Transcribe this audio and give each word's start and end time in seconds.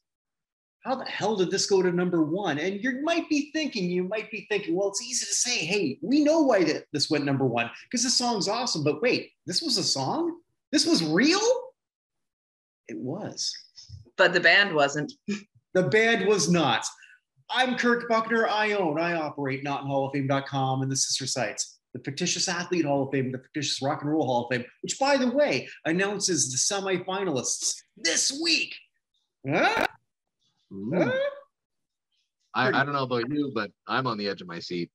How 0.84 0.94
the 0.94 1.04
hell 1.04 1.36
did 1.36 1.50
this 1.50 1.66
go 1.66 1.82
to 1.82 1.90
number 1.90 2.22
one? 2.22 2.58
And 2.58 2.82
you 2.82 3.02
might 3.02 3.28
be 3.28 3.50
thinking, 3.52 3.90
you 3.90 4.04
might 4.04 4.30
be 4.30 4.46
thinking, 4.48 4.76
well, 4.76 4.88
it's 4.88 5.02
easy 5.02 5.26
to 5.26 5.34
say, 5.34 5.58
hey, 5.58 5.98
we 6.02 6.22
know 6.22 6.42
why 6.42 6.82
this 6.92 7.10
went 7.10 7.24
number 7.24 7.44
one 7.44 7.70
because 7.84 8.04
the 8.04 8.10
song's 8.10 8.48
awesome. 8.48 8.84
But 8.84 9.02
wait, 9.02 9.32
this 9.46 9.60
was 9.60 9.76
a 9.76 9.82
song? 9.82 10.40
This 10.70 10.86
was 10.86 11.04
real? 11.04 11.40
It 12.88 12.98
was. 12.98 13.52
But 14.16 14.32
the 14.32 14.40
band 14.40 14.74
wasn't. 14.74 15.12
The 15.74 15.82
band 15.82 16.26
was 16.26 16.50
not. 16.50 16.84
I'm 17.50 17.76
Kirk 17.76 18.08
Buchner. 18.08 18.48
I 18.48 18.72
own, 18.72 18.98
I 18.98 19.14
operate 19.14 19.64
NotInHallOfFame.com 19.64 20.82
and 20.82 20.90
the 20.90 20.96
sister 20.96 21.26
sites, 21.26 21.77
the 21.94 22.00
Fictitious 22.04 22.48
Athlete 22.48 22.84
Hall 22.84 23.04
of 23.04 23.12
Fame, 23.12 23.32
the 23.32 23.38
Fictitious 23.38 23.80
Rock 23.82 24.02
and 24.02 24.10
Roll 24.10 24.26
Hall 24.26 24.44
of 24.44 24.50
Fame, 24.54 24.64
which, 24.82 24.98
by 24.98 25.16
the 25.16 25.30
way, 25.30 25.68
announces 25.84 26.50
the 26.50 26.58
semifinalists 26.58 27.76
this 27.96 28.38
week. 28.42 28.74
Huh? 29.48 29.86
Huh? 30.94 31.12
I, 32.54 32.68
I 32.68 32.84
don't 32.84 32.92
know 32.92 33.04
about 33.04 33.30
you, 33.30 33.50
but 33.54 33.70
I'm 33.86 34.06
on 34.06 34.18
the 34.18 34.28
edge 34.28 34.42
of 34.42 34.48
my 34.48 34.58
seat. 34.58 34.90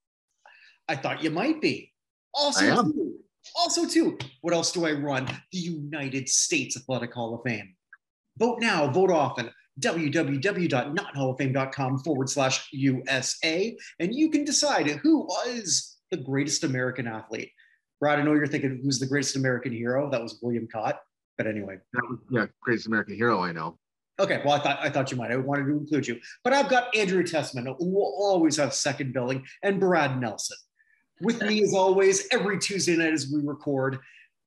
I 0.88 0.96
thought 0.96 1.24
you 1.24 1.32
might 1.32 1.62
be. 1.62 1.92
Also, 2.34 2.84
too, 2.84 3.16
also 3.56 3.88
too, 3.88 4.18
what 4.42 4.54
else 4.54 4.72
do 4.72 4.86
I 4.86 4.92
run? 4.92 5.26
The 5.52 5.58
United 5.58 6.30
States 6.30 6.78
Athletic 6.78 7.14
Hall 7.14 7.34
of 7.36 7.42
Fame. 7.46 7.76
Vote 8.38 8.60
now, 8.60 8.88
vote 8.90 9.12
often. 9.12 9.50
www.nothalloffame.com 9.80 12.00
forward 12.00 12.30
slash 12.30 12.68
USA. 12.72 13.78
And 14.00 14.14
you 14.14 14.30
can 14.30 14.44
decide 14.44 14.90
who 14.90 15.22
was 15.22 15.93
the 16.14 16.24
greatest 16.24 16.64
American 16.64 17.08
athlete. 17.08 17.52
Brad, 18.00 18.20
I 18.20 18.22
know 18.22 18.34
you're 18.34 18.48
thinking 18.48 18.80
who's 18.84 19.00
the 19.00 19.08
greatest 19.08 19.36
American 19.36 19.72
hero. 19.72 20.10
That 20.12 20.22
was 20.22 20.40
William 20.42 20.68
Katt. 20.72 21.00
But 21.38 21.48
anyway, 21.48 21.78
That 21.94 22.04
was, 22.08 22.20
yeah, 22.30 22.46
greatest 22.62 22.86
American 22.86 23.16
hero 23.16 23.42
I 23.42 23.52
know. 23.52 23.80
Okay, 24.20 24.42
well, 24.46 24.54
I 24.54 24.60
thought 24.60 24.80
I 24.80 24.90
thought 24.92 25.10
you 25.10 25.18
might. 25.18 25.32
I 25.32 25.38
wanted 25.38 25.66
to 25.66 25.72
include 25.72 26.08
you, 26.08 26.20
but 26.44 26.54
I've 26.54 26.70
got 26.70 26.96
Andrea 26.96 27.24
Tessmann, 27.24 27.66
who 27.80 27.90
will 27.90 28.14
always 28.16 28.58
have 28.58 28.76
second 28.76 29.12
billing, 29.12 29.44
and 29.64 29.80
Brad 29.80 30.22
Nelson. 30.22 30.58
With 31.22 31.42
me 31.42 31.64
as 31.64 31.74
always, 31.74 32.28
every 32.32 32.60
Tuesday 32.60 32.96
night 32.96 33.14
as 33.14 33.32
we 33.34 33.42
record. 33.42 33.98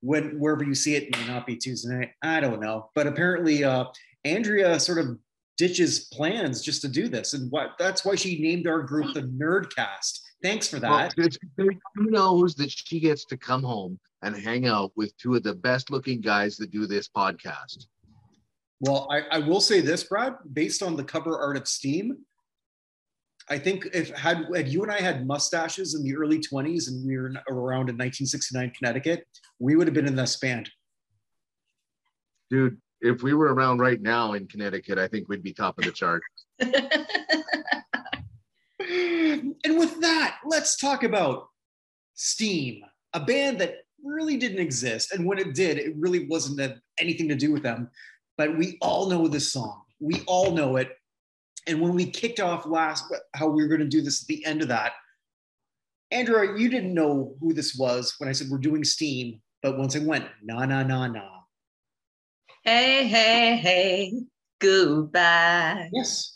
When 0.03 0.39
wherever 0.39 0.63
you 0.63 0.75
see 0.75 0.95
it, 0.95 1.05
it 1.05 1.19
may 1.19 1.27
not 1.27 1.47
be 1.47 1.57
Tuesday 1.57 1.93
night. 1.93 2.11
I 2.23 2.39
don't 2.39 2.61
know, 2.61 2.91
but 2.95 3.09
apparently, 3.09 3.65
uh, 3.65 3.87
Andrea 4.25 4.79
sort 4.79 4.99
of 4.99 5.19
ditches 5.57 6.09
plans 6.13 6.61
just 6.61 6.83
to 6.83 6.89
do 6.89 7.09
this, 7.09 7.35
and 7.35 7.51
what 7.51 7.71
that's 7.79 8.05
why 8.05 8.15
she 8.15 8.39
named 8.39 8.69
our 8.69 8.83
group 8.83 9.15
the 9.15 9.23
Nerdcast. 9.23 10.21
Thanks 10.43 10.69
for 10.69 10.79
that. 10.81 11.15
it's- 11.19 11.39
who 11.57 12.11
knows 12.11 12.55
that 12.57 12.71
she 12.71 13.01
gets 13.01 13.25
to 13.27 13.37
come 13.37 13.63
home 13.63 13.99
and 14.23 14.37
hang 14.37 14.67
out 14.67 14.93
with 14.97 15.17
two 15.17 15.35
of 15.35 15.43
the 15.43 15.55
best 15.55 15.91
looking 15.91 16.21
guys 16.21 16.57
that 16.57 16.71
do 16.71 16.87
this 16.87 17.09
podcast? 17.09 17.87
Well, 18.81 19.09
I, 19.11 19.23
I 19.31 19.39
will 19.39 19.61
say 19.61 19.81
this, 19.81 20.05
Brad, 20.05 20.35
based 20.53 20.83
on 20.83 20.97
the 20.97 21.05
cover 21.05 21.39
art 21.39 21.57
of 21.57 21.67
Steam, 21.67 22.19
I 23.49 23.59
think 23.59 23.87
if 23.95 24.11
had, 24.11 24.47
had 24.55 24.69
you 24.69 24.83
and 24.83 24.91
I 24.91 25.01
had 25.01 25.27
mustaches 25.27 25.95
in 25.95 26.03
the 26.03 26.17
early 26.17 26.39
20s 26.39 26.89
and 26.89 27.07
we 27.07 27.17
were 27.17 27.29
in- 27.29 27.39
around 27.49 27.89
in 27.89 27.97
1969 27.97 28.73
Connecticut, 28.77 29.25
we 29.59 29.77
would 29.77 29.87
have 29.87 29.95
been 29.95 30.07
in 30.09 30.17
this 30.17 30.37
band. 30.37 30.69
Dude, 32.51 32.77
if 33.01 33.23
we 33.23 33.35
were 33.35 33.55
around 33.55 33.79
right 33.79 34.01
now 34.01 34.35
in 34.35 34.47
Connecticut, 34.49 34.99
I 34.99 35.09
think 35.09 35.29
we'd 35.29 35.43
be 35.43 35.53
top 35.53 35.79
of 35.79 35.85
the 35.85 35.93
chart. 35.93 36.23
And 39.65 39.79
with 39.79 40.01
that, 40.01 40.39
let's 40.45 40.77
talk 40.77 41.03
about 41.03 41.49
Steam, 42.15 42.83
a 43.13 43.21
band 43.21 43.61
that 43.61 43.79
really 44.03 44.37
didn't 44.37 44.59
exist. 44.59 45.13
And 45.13 45.27
when 45.27 45.39
it 45.39 45.55
did, 45.55 45.79
it 45.79 45.95
really 45.97 46.27
wasn't 46.27 46.81
anything 46.99 47.29
to 47.29 47.35
do 47.35 47.53
with 47.53 47.63
them. 47.63 47.91
But 48.39 48.57
we 48.57 48.79
all 48.81 49.09
know 49.09 49.29
this 49.29 49.53
song. 49.53 49.83
We 50.01 50.23
all 50.27 50.53
know 50.53 50.77
it. 50.77 50.91
And 51.67 51.81
when 51.81 51.95
we 51.95 52.07
kicked 52.07 52.41
off 52.41 52.67
last, 52.67 53.05
how 53.35 53.49
we 53.49 53.63
were 53.63 53.69
going 53.69 53.81
to 53.81 53.87
do 53.87 54.03
this 54.03 54.23
at 54.23 54.29
the 54.29 54.45
end 54.45 54.63
of 54.63 54.69
that, 54.69 54.93
Andrea, 56.11 56.57
you 56.57 56.69
didn't 56.69 56.95
know 56.95 57.35
who 57.41 57.53
this 57.53 57.77
was 57.77 58.15
when 58.19 58.29
I 58.29 58.33
said 58.33 58.49
we're 58.49 58.59
doing 58.59 58.85
Steam. 58.85 59.41
But 59.63 59.79
once 59.79 59.97
I 59.97 60.01
went, 60.01 60.27
na 60.45 60.65
na 60.65 60.85
na 60.85 61.09
na. 61.09 61.29
hey, 62.63 63.09
hey, 63.09 63.57
hey, 63.57 64.13
goodbye. 64.61 65.89
Yes. 65.93 66.36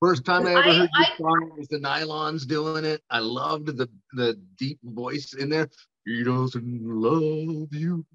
First 0.00 0.24
time 0.24 0.46
I 0.46 0.52
ever 0.52 0.60
I- 0.60 0.74
heard 0.74 0.88
this 0.98 1.08
I- 1.12 1.16
song 1.18 1.52
was 1.58 1.68
the 1.68 1.78
Nylons 1.78 2.46
doing 2.46 2.84
it. 2.84 3.02
I 3.10 3.18
loved 3.18 3.66
the 3.66 3.88
the 4.14 4.34
deep 4.58 4.78
voice 4.82 5.34
in 5.34 5.50
there. 5.50 5.68
He 6.06 6.24
doesn't 6.24 6.82
love 6.82 7.68
you. 7.74 8.06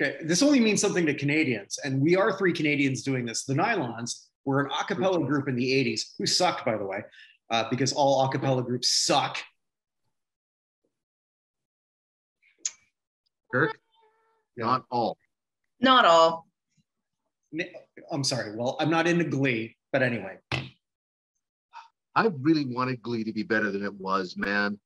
Okay, 0.00 0.16
this 0.24 0.42
only 0.42 0.60
means 0.60 0.80
something 0.80 1.04
to 1.06 1.14
Canadians, 1.14 1.78
and 1.84 2.00
we 2.00 2.16
are 2.16 2.36
three 2.36 2.52
Canadians 2.52 3.02
doing 3.02 3.24
this. 3.26 3.44
The 3.44 3.54
Nylons 3.54 4.26
were 4.46 4.64
an 4.64 4.70
a 4.78 4.84
cappella 4.84 5.24
group 5.24 5.48
in 5.48 5.56
the 5.56 5.70
80s 5.72 6.14
who 6.18 6.26
sucked, 6.26 6.64
by 6.64 6.76
the 6.76 6.84
way, 6.84 7.02
uh, 7.50 7.68
because 7.70 7.92
all 7.92 8.24
a 8.24 8.30
cappella 8.30 8.62
groups 8.62 8.88
suck. 8.88 9.38
Kirk, 13.52 13.78
not 14.56 14.84
all. 14.90 15.16
Not 15.80 16.04
all. 16.04 16.46
I'm 18.10 18.24
sorry. 18.24 18.56
Well, 18.56 18.76
I'm 18.80 18.90
not 18.90 19.06
into 19.06 19.24
Glee, 19.24 19.76
but 19.92 20.02
anyway. 20.02 20.38
I 22.16 22.30
really 22.40 22.64
wanted 22.64 23.02
Glee 23.02 23.24
to 23.24 23.32
be 23.32 23.42
better 23.42 23.70
than 23.70 23.84
it 23.84 23.92
was, 23.94 24.36
man. 24.38 24.80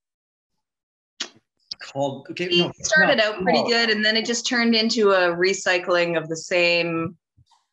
Called 1.81 2.27
okay. 2.31 2.47
It 2.47 2.59
No, 2.59 2.73
started 2.83 3.19
no, 3.19 3.25
out 3.33 3.43
pretty 3.43 3.63
no. 3.63 3.69
good 3.69 3.89
and 3.91 4.05
then 4.05 4.17
it 4.17 4.27
just 4.27 4.47
turned 4.47 4.75
into 4.75 5.13
a 5.13 5.29
recycling 5.35 6.19
of 6.19 6.29
the 6.29 6.37
same. 6.37 7.17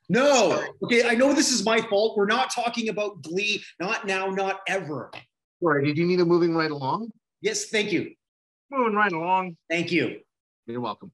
No. 0.09 0.63
Okay, 0.83 1.09
I 1.09 1.15
know 1.15 1.33
this 1.33 1.51
is 1.51 1.65
my 1.65 1.81
fault. 1.81 2.15
We're 2.15 2.27
not 2.27 2.53
talking 2.53 2.87
about 2.89 3.21
Glee. 3.23 3.61
Not 3.81 4.05
now. 4.07 4.27
Not 4.27 4.61
ever. 4.67 5.11
Sorry, 5.61 5.85
did 5.85 5.97
you 5.97 6.05
need 6.05 6.21
a 6.21 6.25
moving 6.25 6.55
right 6.55 6.71
along? 6.71 7.11
Yes. 7.41 7.65
Thank 7.65 7.91
you. 7.91 8.13
Moving 8.71 8.93
right 8.93 9.11
along. 9.11 9.57
Thank 9.69 9.91
you. 9.91 10.19
You're 10.67 10.81
welcome. 10.81 11.11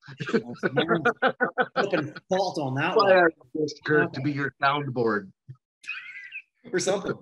Open 1.76 2.14
fault 2.30 2.60
on 2.60 2.76
that 2.76 2.96
Why 2.96 3.04
one. 3.04 3.12
I 3.14 3.64
asked 3.64 3.80
Kirk 3.86 4.12
to 4.14 4.22
be 4.22 4.32
your 4.32 4.54
soundboard. 4.62 5.32
or 6.72 6.80
something. 6.80 7.14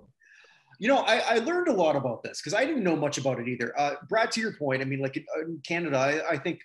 You 0.81 0.87
know, 0.87 0.97
I, 1.01 1.35
I 1.35 1.37
learned 1.37 1.67
a 1.67 1.73
lot 1.73 1.95
about 1.95 2.23
this 2.23 2.41
because 2.41 2.55
I 2.55 2.65
didn't 2.65 2.83
know 2.83 2.95
much 2.95 3.19
about 3.19 3.39
it 3.39 3.47
either. 3.47 3.71
Uh, 3.79 3.93
Brad, 4.09 4.31
to 4.31 4.41
your 4.41 4.53
point, 4.53 4.81
I 4.81 4.85
mean, 4.85 4.99
like 4.99 5.15
in, 5.15 5.25
in 5.43 5.61
Canada, 5.63 5.95
I, 5.95 6.31
I 6.31 6.37
think 6.39 6.59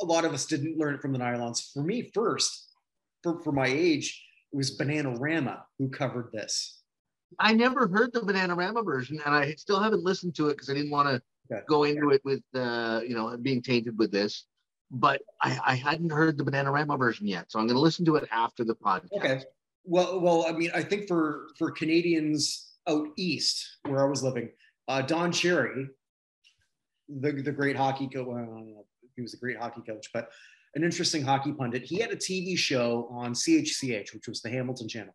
a 0.00 0.04
lot 0.04 0.24
of 0.24 0.34
us 0.34 0.44
didn't 0.44 0.76
learn 0.76 0.96
it 0.96 1.00
from 1.00 1.12
the 1.12 1.20
Nylons. 1.20 1.72
For 1.72 1.84
me, 1.84 2.10
first, 2.12 2.72
for, 3.22 3.40
for 3.42 3.52
my 3.52 3.68
age, 3.68 4.20
it 4.52 4.56
was 4.56 4.76
Bananarama 4.76 5.60
who 5.78 5.88
covered 5.88 6.30
this. 6.32 6.82
I 7.38 7.54
never 7.54 7.86
heard 7.86 8.12
the 8.12 8.22
Bananarama 8.22 8.84
version, 8.84 9.20
and 9.24 9.32
I 9.32 9.54
still 9.54 9.78
haven't 9.78 10.02
listened 10.02 10.34
to 10.34 10.48
it 10.48 10.54
because 10.54 10.68
I 10.68 10.74
didn't 10.74 10.90
want 10.90 11.10
to 11.10 11.22
Okay. 11.52 11.62
go 11.68 11.82
into 11.82 12.10
it 12.10 12.24
with, 12.24 12.42
uh, 12.54 13.00
you 13.04 13.14
know, 13.14 13.36
being 13.36 13.60
tainted 13.60 13.98
with 13.98 14.12
this. 14.12 14.46
But 14.92 15.20
I, 15.42 15.58
I 15.64 15.74
hadn't 15.74 16.10
heard 16.10 16.38
the 16.38 16.44
Bananarama 16.44 16.96
version 16.98 17.26
yet, 17.26 17.50
so 17.50 17.58
I'm 17.60 17.66
going 17.66 17.76
to 17.76 17.80
listen 17.80 18.04
to 18.06 18.16
it 18.16 18.28
after 18.32 18.64
the 18.64 18.74
podcast. 18.74 19.12
Okay. 19.16 19.42
Well, 19.84 20.20
well, 20.20 20.46
I 20.48 20.52
mean, 20.52 20.70
I 20.74 20.82
think 20.82 21.08
for 21.08 21.48
for 21.58 21.70
Canadians 21.72 22.69
out 22.90 23.08
east, 23.16 23.78
where 23.88 24.04
I 24.04 24.08
was 24.08 24.22
living, 24.22 24.50
uh, 24.88 25.02
Don 25.02 25.32
Cherry, 25.32 25.88
the 27.08 27.32
the 27.32 27.52
great 27.52 27.76
hockey 27.76 28.08
coach, 28.08 28.26
well, 28.26 28.86
he 29.16 29.22
was 29.22 29.34
a 29.34 29.38
great 29.38 29.56
hockey 29.56 29.82
coach, 29.86 30.08
but 30.12 30.30
an 30.74 30.84
interesting 30.84 31.22
hockey 31.22 31.52
pundit. 31.52 31.82
He 31.82 31.98
had 31.98 32.10
a 32.10 32.16
TV 32.16 32.56
show 32.56 33.08
on 33.10 33.32
CHCH, 33.32 34.14
which 34.14 34.28
was 34.28 34.40
the 34.40 34.50
Hamilton 34.50 34.88
Channel, 34.88 35.14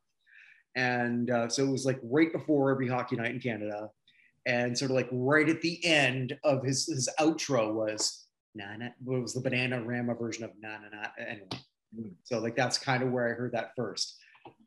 and 0.75 1.29
uh, 1.29 1.49
so 1.49 1.63
it 1.63 1.71
was 1.71 1.85
like 1.85 1.99
right 2.03 2.31
before 2.31 2.71
every 2.71 2.87
hockey 2.87 3.15
night 3.15 3.31
in 3.31 3.39
Canada, 3.39 3.89
and 4.45 4.77
sort 4.77 4.91
of 4.91 4.95
like 4.95 5.09
right 5.11 5.49
at 5.49 5.61
the 5.61 5.83
end 5.85 6.37
of 6.43 6.63
his 6.63 6.87
his 6.87 7.09
outro 7.19 7.73
was 7.73 8.25
na 8.53 8.75
na. 8.77 8.89
What 9.03 9.21
was 9.21 9.33
the 9.33 9.41
Bananarama 9.41 10.17
version 10.17 10.43
of 10.43 10.51
na 10.59 10.77
na 10.77 11.01
na? 11.01 11.07
Anyway, 11.17 12.13
so 12.23 12.39
like 12.39 12.55
that's 12.55 12.77
kind 12.77 13.03
of 13.03 13.11
where 13.11 13.29
I 13.29 13.33
heard 13.33 13.53
that 13.53 13.71
first. 13.75 14.17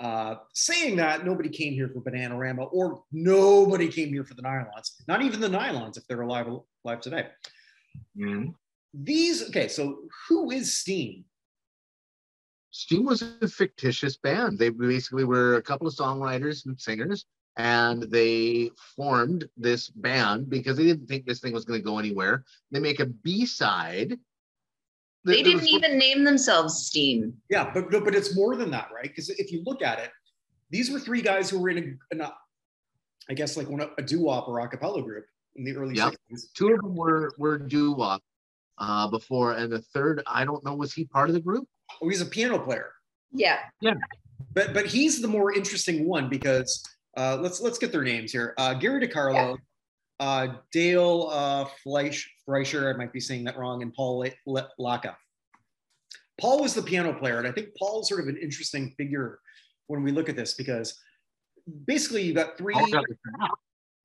Uh, 0.01 0.37
saying 0.55 0.97
that, 0.97 1.25
nobody 1.25 1.49
came 1.49 1.73
here 1.73 1.89
for 1.89 2.01
Bananarama, 2.01 2.69
or 2.73 3.03
nobody 3.13 3.89
came 3.89 4.09
here 4.09 4.25
for 4.25 4.35
the 4.35 4.43
Nylons. 4.43 4.93
Not 5.09 5.23
even 5.23 5.41
the 5.41 5.49
Nylons, 5.49 5.97
if 5.97 6.07
they're 6.07 6.21
alive 6.21 6.47
alive 6.85 7.01
today. 7.01 7.29
Mhm. 8.17 8.55
These 8.95 9.49
okay. 9.49 9.69
So 9.69 10.09
who 10.29 10.51
is 10.51 10.75
Steam? 10.75 11.25
Steam 12.71 13.05
was 13.05 13.23
a 13.23 13.49
fictitious 13.49 14.17
band. 14.17 14.59
They 14.59 14.69
basically 14.69 15.25
were 15.25 15.57
a 15.57 15.63
couple 15.63 15.87
of 15.87 15.95
songwriters 15.95 16.67
and 16.67 16.81
singers, 16.81 17.27
and 17.57 18.03
they 18.05 18.71
formed 18.97 19.49
this 19.57 19.89
band 19.89 20.49
because 20.49 20.77
they 20.77 20.85
didn't 20.85 21.09
think 21.09 21.27
this 21.27 21.41
thing 21.41 21.53
was 21.53 21.65
going 21.65 21.81
to 21.81 21.85
go 21.85 21.99
anywhere. 21.99 22.45
They 22.71 22.81
make 22.81 23.01
a 23.01 23.07
B 23.07 23.47
side. 23.47 24.19
They 25.25 25.43
didn't 25.43 25.69
even 25.69 25.99
name 25.99 26.25
themselves 26.25 26.87
Steam. 26.87 27.35
Yeah, 27.51 27.71
but 27.73 27.91
but 27.91 28.05
but 28.05 28.15
it's 28.15 28.35
more 28.37 28.57
than 28.57 28.71
that, 28.71 28.89
right? 28.95 29.09
Because 29.09 29.29
if 29.31 29.53
you 29.53 29.63
look 29.67 29.83
at 29.83 29.99
it, 29.99 30.11
these 30.71 30.91
were 30.91 30.99
three 31.01 31.23
guys 31.23 31.51
who 31.51 31.59
were 31.59 31.71
in 31.71 31.79
a, 31.79 32.15
in 32.15 32.21
a 32.21 32.33
I 33.29 33.35
guess 33.35 33.57
like 33.57 33.69
one 33.69 33.83
a 33.99 34.03
doo 34.03 34.21
wop 34.23 34.49
or 34.49 34.61
a 34.61 34.69
cappella 34.69 35.03
group 35.03 35.27
in 35.57 35.65
the 35.65 35.77
early 35.77 35.95
Yep. 35.97 36.15
60s. 36.33 36.53
Two 36.55 36.73
of 36.73 36.81
them 36.81 36.95
were 36.95 37.33
were 37.39 37.59
doo 37.59 37.93
wop. 37.93 38.23
uh, 38.79 39.09
before, 39.09 39.55
and 39.55 39.73
the 39.73 39.83
third, 39.83 40.23
I 40.27 40.45
don't 40.45 40.65
know, 40.65 40.75
was 40.75 40.95
he 40.95 41.05
part 41.05 41.29
of 41.29 41.35
the 41.35 41.41
group? 41.41 41.67
Oh, 42.01 42.09
he's 42.09 42.21
a 42.21 42.27
piano 42.27 42.59
player. 42.61 42.93
Yeah. 43.33 43.59
Yeah. 43.81 43.95
But 44.55 44.73
but 44.73 44.87
he's 44.87 45.21
the 45.21 45.29
more 45.29 45.53
interesting 45.53 46.07
one 46.09 46.29
because 46.29 46.83
uh, 47.17 47.37
let's 47.41 47.61
let's 47.61 47.77
get 47.77 47.91
their 47.93 48.05
names 48.05 48.31
here. 48.33 48.55
Uh, 48.57 48.75
Gary 48.75 49.07
DeCarlo, 49.07 49.59
uh, 50.21 50.49
Dale 50.73 51.29
uh, 51.31 51.65
Fleisch, 51.85 52.27
Fleischer, 52.45 52.93
I 52.93 52.97
might 52.97 53.13
be 53.13 53.21
saying 53.21 53.45
that 53.45 53.57
wrong, 53.57 53.83
and 53.83 53.93
Paul 53.93 54.21
La- 54.21 54.31
La- 54.47 54.69
Leka. 54.79 55.17
Paul 56.41 56.61
was 56.63 56.75
the 56.75 56.83
piano 56.83 57.13
player, 57.13 57.39
and 57.39 57.47
I 57.47 57.53
think 57.53 57.69
Paul's 57.79 58.09
sort 58.09 58.21
of 58.21 58.29
an 58.29 58.37
interesting 58.37 58.95
figure 58.97 59.41
when 59.87 60.03
we 60.03 60.13
look 60.13 60.29
at 60.29 60.37
this 60.37 60.55
because 60.55 60.99
basically 61.87 62.23
you've 62.23 62.37
got 62.37 62.57
three. 62.57 62.75
Paul 62.75 62.91
got 62.91 63.05
the 63.09 63.17
shaft. 63.39 63.55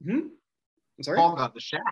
Hmm? 0.06 0.20
I'm 0.98 1.04
sorry. 1.04 1.18
Paul 1.18 1.36
got 1.36 1.54
the 1.54 1.60
shaft. 1.62 1.84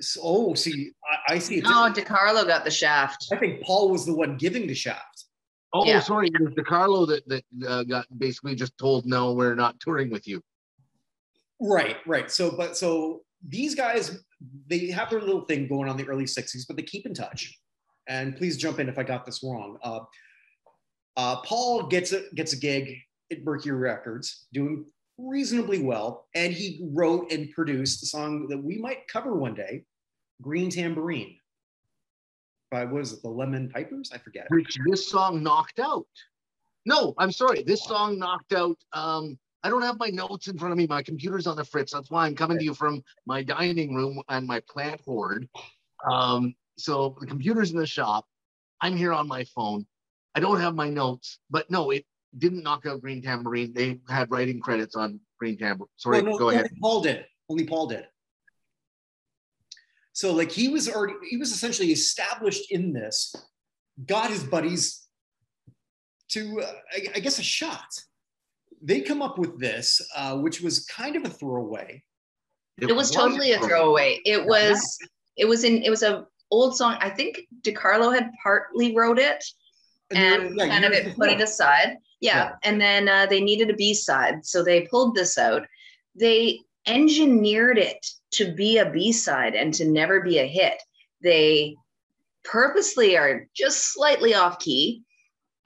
So- 0.00 0.20
oh, 0.22 0.54
see, 0.54 0.92
I, 1.28 1.34
I 1.34 1.38
see. 1.38 1.58
it 1.58 1.64
No, 1.64 1.88
different. 1.92 2.08
DeCarlo 2.08 2.46
got 2.46 2.64
the 2.64 2.70
shaft. 2.70 3.26
I 3.32 3.36
think 3.36 3.62
Paul 3.62 3.90
was 3.90 4.06
the 4.06 4.14
one 4.14 4.36
giving 4.36 4.66
the 4.66 4.74
shaft. 4.74 5.24
Oh, 5.72 5.84
Yeah. 5.84 6.00
sorry, 6.00 6.28
it 6.28 6.40
was 6.40 6.54
DeCarlo 6.54 7.06
that 7.08 7.28
that 7.28 7.44
uh, 7.68 7.82
got 7.84 8.06
basically 8.16 8.54
just 8.54 8.76
told, 8.78 9.06
no, 9.06 9.32
we're 9.32 9.54
not 9.56 9.78
touring 9.80 10.08
with 10.10 10.26
you. 10.26 10.40
Right, 11.60 11.96
right. 12.06 12.30
So, 12.30 12.50
but 12.50 12.76
so 12.76 13.22
these 13.46 13.74
guys, 13.74 14.20
they 14.68 14.86
have 14.90 15.10
their 15.10 15.20
little 15.20 15.42
thing 15.42 15.68
going 15.68 15.88
on 15.88 15.98
in 15.98 16.04
the 16.04 16.10
early 16.10 16.24
60s, 16.24 16.64
but 16.66 16.76
they 16.76 16.82
keep 16.82 17.06
in 17.06 17.14
touch. 17.14 17.58
And 18.08 18.36
please 18.36 18.56
jump 18.56 18.78
in 18.78 18.88
if 18.88 18.98
I 18.98 19.02
got 19.02 19.26
this 19.26 19.42
wrong. 19.42 19.78
Uh, 19.82 20.00
uh, 21.16 21.36
Paul 21.42 21.88
gets 21.88 22.12
a 22.12 22.22
gets 22.34 22.52
a 22.52 22.56
gig 22.56 22.96
at 23.30 23.44
Mercury 23.44 23.76
Records, 23.76 24.46
doing 24.52 24.86
reasonably 25.18 25.82
well, 25.82 26.26
and 26.34 26.52
he 26.52 26.88
wrote 26.92 27.32
and 27.32 27.50
produced 27.50 28.02
a 28.02 28.06
song 28.06 28.46
that 28.48 28.62
we 28.62 28.78
might 28.78 29.08
cover 29.08 29.34
one 29.34 29.54
day, 29.54 29.84
"Green 30.40 30.70
Tambourine." 30.70 31.36
By 32.70 32.84
what 32.84 33.02
is 33.02 33.12
it, 33.12 33.22
the 33.22 33.28
Lemon 33.28 33.68
Pipers? 33.68 34.10
I 34.12 34.18
forget. 34.18 34.46
which 34.50 34.78
this 34.86 35.10
song 35.10 35.42
knocked 35.42 35.80
out. 35.80 36.06
No, 36.86 37.14
I'm 37.18 37.32
sorry. 37.32 37.62
This 37.62 37.84
song 37.84 38.18
knocked 38.18 38.52
out. 38.52 38.78
Um, 38.92 39.38
I 39.62 39.70
don't 39.70 39.82
have 39.82 39.98
my 39.98 40.08
notes 40.08 40.48
in 40.48 40.56
front 40.56 40.72
of 40.72 40.78
me. 40.78 40.86
My 40.86 41.02
computer's 41.02 41.46
on 41.46 41.56
the 41.56 41.64
fritz. 41.64 41.92
That's 41.92 42.10
why 42.10 42.26
I'm 42.26 42.34
coming 42.34 42.58
to 42.58 42.64
you 42.64 42.74
from 42.74 43.02
my 43.26 43.42
dining 43.42 43.94
room 43.94 44.22
and 44.28 44.46
my 44.46 44.60
plant 44.68 45.00
hoard. 45.04 45.48
Um, 46.10 46.54
so 46.76 47.16
the 47.20 47.26
computer's 47.26 47.72
in 47.72 47.78
the 47.78 47.86
shop. 47.86 48.24
I'm 48.80 48.96
here 48.96 49.12
on 49.12 49.26
my 49.26 49.44
phone. 49.44 49.86
I 50.34 50.40
don't 50.40 50.60
have 50.60 50.74
my 50.74 50.88
notes, 50.88 51.40
but 51.50 51.68
no, 51.70 51.90
it 51.90 52.04
didn't 52.36 52.62
knock 52.62 52.86
out 52.86 53.00
Green 53.00 53.20
Tambourine. 53.20 53.72
They 53.74 53.98
had 54.08 54.30
writing 54.30 54.60
credits 54.60 54.94
on 54.94 55.18
Green 55.38 55.58
Tambourine. 55.58 55.88
Sorry, 55.96 56.22
Well, 56.22 56.32
no, 56.32 56.38
go 56.38 56.50
ahead. 56.50 56.70
Paul 56.80 57.00
did. 57.00 57.24
Only 57.48 57.64
Paul 57.64 57.88
did. 57.88 58.06
So 60.12 60.32
like 60.34 60.50
he 60.50 60.68
was 60.68 60.88
already 60.88 61.14
he 61.30 61.36
was 61.36 61.52
essentially 61.52 61.92
established 61.92 62.72
in 62.72 62.92
this, 62.92 63.34
got 64.04 64.30
his 64.30 64.42
buddies 64.42 65.06
to 66.30 66.60
uh, 66.60 66.72
I, 66.92 67.06
I 67.16 67.18
guess 67.20 67.38
a 67.38 67.42
shot. 67.42 67.86
They 68.82 69.00
come 69.00 69.22
up 69.22 69.38
with 69.38 69.58
this, 69.58 70.00
uh, 70.16 70.38
which 70.38 70.60
was 70.60 70.84
kind 70.86 71.16
of 71.16 71.24
a 71.24 71.30
throwaway. 71.30 72.02
It 72.80 72.94
was 72.94 73.10
totally 73.10 73.52
a 73.52 73.58
throwaway. 73.58 74.20
It 74.24 74.44
was 74.44 74.98
it 75.36 75.46
was 75.46 75.64
in 75.64 75.82
it 75.82 75.90
was 75.90 76.02
a 76.02 76.26
old 76.50 76.76
song. 76.76 76.96
I 77.00 77.10
think 77.10 77.40
DeCarlo 77.62 78.14
had 78.14 78.30
partly 78.42 78.94
wrote 78.94 79.18
it 79.18 79.44
and 80.10 80.56
yeah, 80.56 80.68
kind 80.68 80.84
of 80.84 80.92
it 80.92 81.16
put 81.16 81.30
it 81.30 81.40
aside. 81.40 81.96
Yeah. 82.20 82.36
Yeah. 82.36 82.52
And 82.64 82.80
then 82.80 83.08
uh, 83.08 83.26
they 83.26 83.40
needed 83.40 83.70
a 83.70 83.74
B 83.74 83.94
side. 83.94 84.44
So 84.44 84.62
they 84.62 84.82
pulled 84.82 85.14
this 85.14 85.38
out. 85.38 85.66
They 86.14 86.60
engineered 86.86 87.78
it 87.78 88.06
to 88.32 88.52
be 88.52 88.78
a 88.78 88.90
B 88.90 89.12
side 89.12 89.54
and 89.54 89.72
to 89.74 89.84
never 89.84 90.20
be 90.20 90.38
a 90.38 90.46
hit. 90.46 90.80
They 91.22 91.76
purposely 92.44 93.16
are 93.16 93.46
just 93.54 93.92
slightly 93.92 94.34
off 94.34 94.58
key 94.58 95.02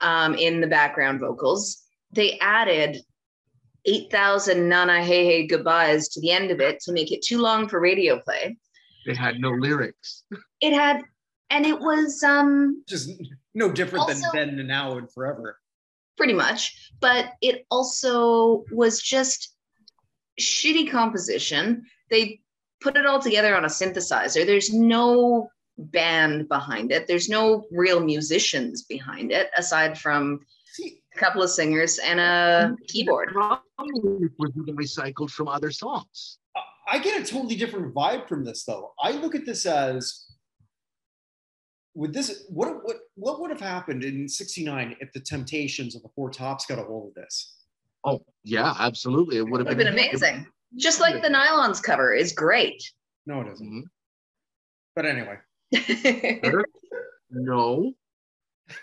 um, 0.01 0.35
in 0.35 0.61
the 0.61 0.67
background 0.67 1.19
vocals. 1.19 1.82
They 2.13 2.37
added 2.39 2.97
8,000 3.85 4.69
Nana 4.69 5.03
Hey 5.03 5.25
Hey 5.25 5.47
Goodbyes 5.47 6.07
to 6.09 6.21
the 6.21 6.31
end 6.31 6.51
of 6.51 6.59
it 6.61 6.79
to 6.81 6.91
make 6.93 7.11
it 7.11 7.21
too 7.21 7.39
long 7.39 7.67
for 7.67 7.79
radio 7.79 8.19
play. 8.19 8.57
They 9.05 9.13
had 9.15 9.39
no 9.39 9.49
lyrics. 9.51 10.23
It 10.61 10.73
had, 10.73 11.01
and 11.49 11.65
it 11.65 11.79
was, 11.79 12.23
um, 12.23 12.83
Just 12.87 13.09
no 13.53 13.71
different 13.71 14.03
Also- 14.07 14.21
than 14.33 14.49
then 14.49 14.59
and 14.59 14.67
now 14.67 14.97
and 14.97 15.11
forever. 15.11 15.59
pretty 16.15 16.33
much 16.33 16.91
but 17.01 17.33
it 17.41 17.65
also 17.71 18.63
was 18.71 19.01
just 19.01 19.55
shitty 20.39 20.87
composition 20.89 21.83
they 22.11 22.39
put 22.81 22.95
it 22.95 23.05
all 23.07 23.19
together 23.19 23.55
on 23.57 23.65
a 23.65 23.67
synthesizer 23.67 24.45
there's 24.45 24.71
no 24.71 25.49
band 25.77 26.47
behind 26.47 26.91
it 26.91 27.07
there's 27.07 27.29
no 27.29 27.65
real 27.71 27.99
musicians 27.99 28.83
behind 28.83 29.31
it 29.31 29.49
aside 29.57 29.97
from 29.97 30.39
See, 30.41 30.52
a 31.15 31.19
couple 31.19 31.41
of 31.41 31.49
singers 31.49 31.99
and 31.99 32.19
a 32.19 32.75
keyboard 32.87 33.33
was 33.35 34.51
even 34.55 34.75
recycled 34.75 35.29
from 35.29 35.47
other 35.47 35.71
songs. 35.71 36.39
I 36.87 36.99
get 36.99 37.21
a 37.21 37.25
totally 37.25 37.55
different 37.55 37.93
vibe 37.93 38.27
from 38.27 38.43
this 38.43 38.65
though. 38.65 38.93
I 39.01 39.11
look 39.11 39.35
at 39.35 39.45
this 39.45 39.65
as 39.65 40.25
would 41.95 42.13
this 42.13 42.45
what 42.49 42.83
what 42.83 42.97
what 43.15 43.39
would 43.39 43.51
have 43.51 43.61
happened 43.61 44.03
in 44.03 44.27
69 44.27 44.95
if 44.99 45.11
the 45.13 45.19
temptations 45.19 45.95
of 45.95 46.01
the 46.01 46.09
four 46.15 46.29
tops 46.29 46.65
got 46.65 46.79
a 46.79 46.83
hold 46.83 47.09
of 47.09 47.13
this? 47.15 47.57
Oh, 48.05 48.21
yeah, 48.43 48.73
absolutely. 48.79 49.37
It 49.37 49.43
would 49.43 49.61
have 49.61 49.67
would 49.77 49.85
have 49.85 49.95
been 49.95 50.07
amazing 50.11 50.47
just 50.75 50.99
like 50.99 51.21
the 51.21 51.29
nylons 51.29 51.81
cover 51.81 52.13
is 52.13 52.33
great 52.33 52.83
No, 53.25 53.41
it 53.41 53.45
doesn't. 53.45 53.69
Mhm. 53.69 53.83
But 54.95 55.05
anyway. 55.05 55.37
No. 57.35 57.93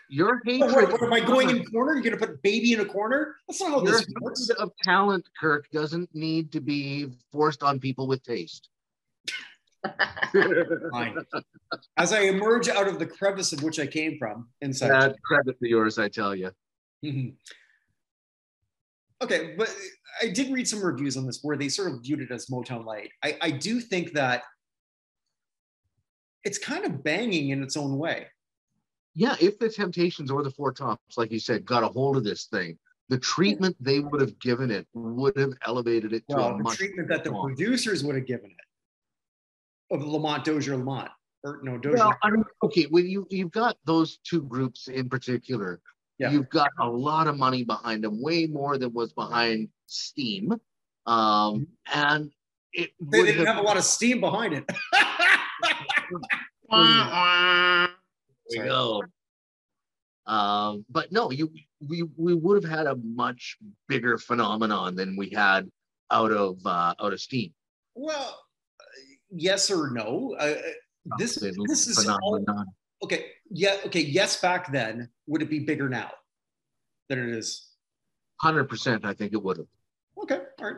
Your 0.08 0.40
hatred, 0.44 0.72
what, 0.72 0.92
what, 0.92 1.02
am 1.02 1.12
I 1.12 1.20
going 1.20 1.50
in 1.50 1.64
corner? 1.66 1.94
You're 1.94 2.02
gonna 2.02 2.16
put 2.16 2.42
baby 2.42 2.72
in 2.72 2.80
a 2.80 2.84
corner? 2.84 3.36
That's 3.48 3.60
not 3.60 3.70
how 3.70 3.82
your 3.82 3.92
this 3.92 4.06
works. 4.20 4.48
of 4.50 4.70
talent, 4.82 5.28
Kirk, 5.38 5.70
doesn't 5.70 6.14
need 6.14 6.52
to 6.52 6.60
be 6.60 7.08
forced 7.32 7.62
on 7.62 7.78
people 7.78 8.06
with 8.06 8.22
taste. 8.22 8.68
Fine. 10.92 11.16
As 11.96 12.12
I 12.12 12.22
emerge 12.22 12.68
out 12.68 12.86
of 12.86 12.98
the 12.98 13.06
crevice 13.06 13.52
of 13.52 13.62
which 13.62 13.78
I 13.78 13.86
came 13.86 14.18
from, 14.18 14.48
inside. 14.60 14.90
That 14.90 15.16
credit 15.22 15.58
to 15.58 15.68
yours, 15.68 15.98
I 15.98 16.08
tell 16.08 16.34
you. 16.34 16.50
Mhm. 17.04 17.34
Okay, 19.22 19.54
but 19.56 19.74
I 20.22 20.28
did 20.28 20.52
read 20.52 20.66
some 20.66 20.82
reviews 20.82 21.16
on 21.16 21.26
this 21.26 21.40
where 21.42 21.56
they 21.56 21.68
sort 21.68 21.92
of 21.92 22.02
viewed 22.02 22.20
it 22.20 22.30
as 22.30 22.46
Motown 22.46 22.84
Light. 22.84 23.10
I, 23.22 23.38
I 23.40 23.50
do 23.50 23.80
think 23.80 24.12
that 24.12 24.42
it's 26.44 26.58
kind 26.58 26.84
of 26.84 27.02
banging 27.04 27.50
in 27.50 27.62
its 27.62 27.76
own 27.76 27.98
way. 27.98 28.26
Yeah, 29.20 29.36
if 29.38 29.58
the 29.58 29.68
Temptations 29.68 30.30
or 30.30 30.42
the 30.42 30.50
Four 30.50 30.72
Tops, 30.72 31.18
like 31.18 31.30
you 31.30 31.38
said, 31.38 31.66
got 31.66 31.82
a 31.82 31.88
hold 31.88 32.16
of 32.16 32.24
this 32.24 32.46
thing, 32.46 32.78
the 33.10 33.18
treatment 33.18 33.76
they 33.78 34.00
would 34.00 34.18
have 34.22 34.38
given 34.38 34.70
it 34.70 34.86
would 34.94 35.36
have 35.36 35.52
elevated 35.66 36.14
it 36.14 36.24
to 36.30 36.36
Well, 36.36 36.54
a 36.54 36.56
the 36.56 36.62
much 36.62 36.78
treatment 36.78 37.06
that 37.10 37.22
the 37.24 37.30
more- 37.32 37.48
producers 37.48 38.02
would 38.02 38.14
have 38.14 38.24
given 38.24 38.50
it 38.50 39.94
of 39.94 40.02
Lamont 40.06 40.42
Dozier 40.42 40.74
Lamont. 40.78 41.10
Or 41.44 41.60
no, 41.62 41.76
Dozier. 41.76 41.98
Well, 41.98 42.16
I 42.22 42.30
mean, 42.30 42.44
okay, 42.62 42.84
when 42.84 43.06
you 43.10 43.26
you've 43.28 43.50
got 43.50 43.76
those 43.84 44.16
two 44.24 44.40
groups 44.40 44.88
in 44.88 45.10
particular, 45.10 45.82
Yeah. 46.18 46.30
you've 46.30 46.48
got 46.48 46.70
a 46.78 46.88
lot 46.88 47.26
of 47.26 47.36
money 47.36 47.62
behind 47.62 48.02
them, 48.04 48.22
way 48.22 48.46
more 48.46 48.78
than 48.78 48.90
was 48.94 49.12
behind 49.12 49.68
Steam, 49.84 50.54
um, 51.04 51.66
and 51.92 52.32
it 52.72 52.92
they 53.02 53.18
would 53.18 53.26
didn't 53.26 53.44
have, 53.44 53.56
have 53.56 53.64
a 53.64 53.66
lot 53.66 53.76
of 53.76 53.84
steam 53.84 54.18
behind 54.20 54.54
it. 54.54 54.64
There 58.50 58.62
we 58.64 58.68
go. 58.68 59.02
Um, 60.26 60.84
but 60.90 61.10
no, 61.10 61.30
you 61.30 61.50
we 61.86 62.04
we 62.16 62.34
would 62.34 62.62
have 62.62 62.70
had 62.70 62.86
a 62.86 62.96
much 62.96 63.56
bigger 63.88 64.18
phenomenon 64.18 64.94
than 64.94 65.16
we 65.16 65.30
had 65.30 65.68
out 66.10 66.30
of 66.32 66.58
uh, 66.64 66.94
out 67.00 67.12
of 67.12 67.20
Steam. 67.20 67.52
well, 67.94 68.38
yes 69.30 69.70
or 69.70 69.90
no. 69.90 70.36
Uh, 70.38 70.54
this 71.18 71.36
this 71.36 71.86
is 71.86 72.08
all, 72.08 72.44
okay. 73.02 73.26
Yeah. 73.50 73.76
Okay. 73.86 74.00
Yes. 74.00 74.40
Back 74.40 74.70
then, 74.70 75.08
would 75.26 75.42
it 75.42 75.50
be 75.50 75.60
bigger 75.60 75.88
now 75.88 76.10
than 77.08 77.18
it 77.18 77.30
is? 77.34 77.68
Hundred 78.36 78.68
percent, 78.68 79.04
I 79.04 79.14
think 79.14 79.32
it 79.32 79.42
would 79.42 79.58
have. 79.58 79.66
Okay. 80.22 80.40
All 80.58 80.66
right. 80.66 80.76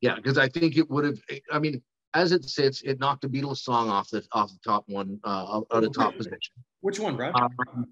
Yeah, 0.00 0.16
because 0.16 0.36
I 0.36 0.48
think 0.48 0.76
it 0.76 0.90
would 0.90 1.04
have. 1.04 1.18
I 1.50 1.58
mean, 1.58 1.82
as 2.14 2.32
it 2.32 2.44
sits, 2.44 2.82
it 2.82 3.00
knocked 3.00 3.24
a 3.24 3.28
Beatles 3.28 3.58
song 3.58 3.90
off 3.90 4.10
the 4.10 4.24
off 4.32 4.50
the 4.50 4.58
top 4.64 4.84
one, 4.86 5.18
uh, 5.24 5.60
out 5.72 5.84
of 5.84 5.92
top 5.92 6.16
position. 6.16 6.54
Which 6.80 6.98
one, 6.98 7.16
Brad? 7.16 7.34
Um, 7.34 7.86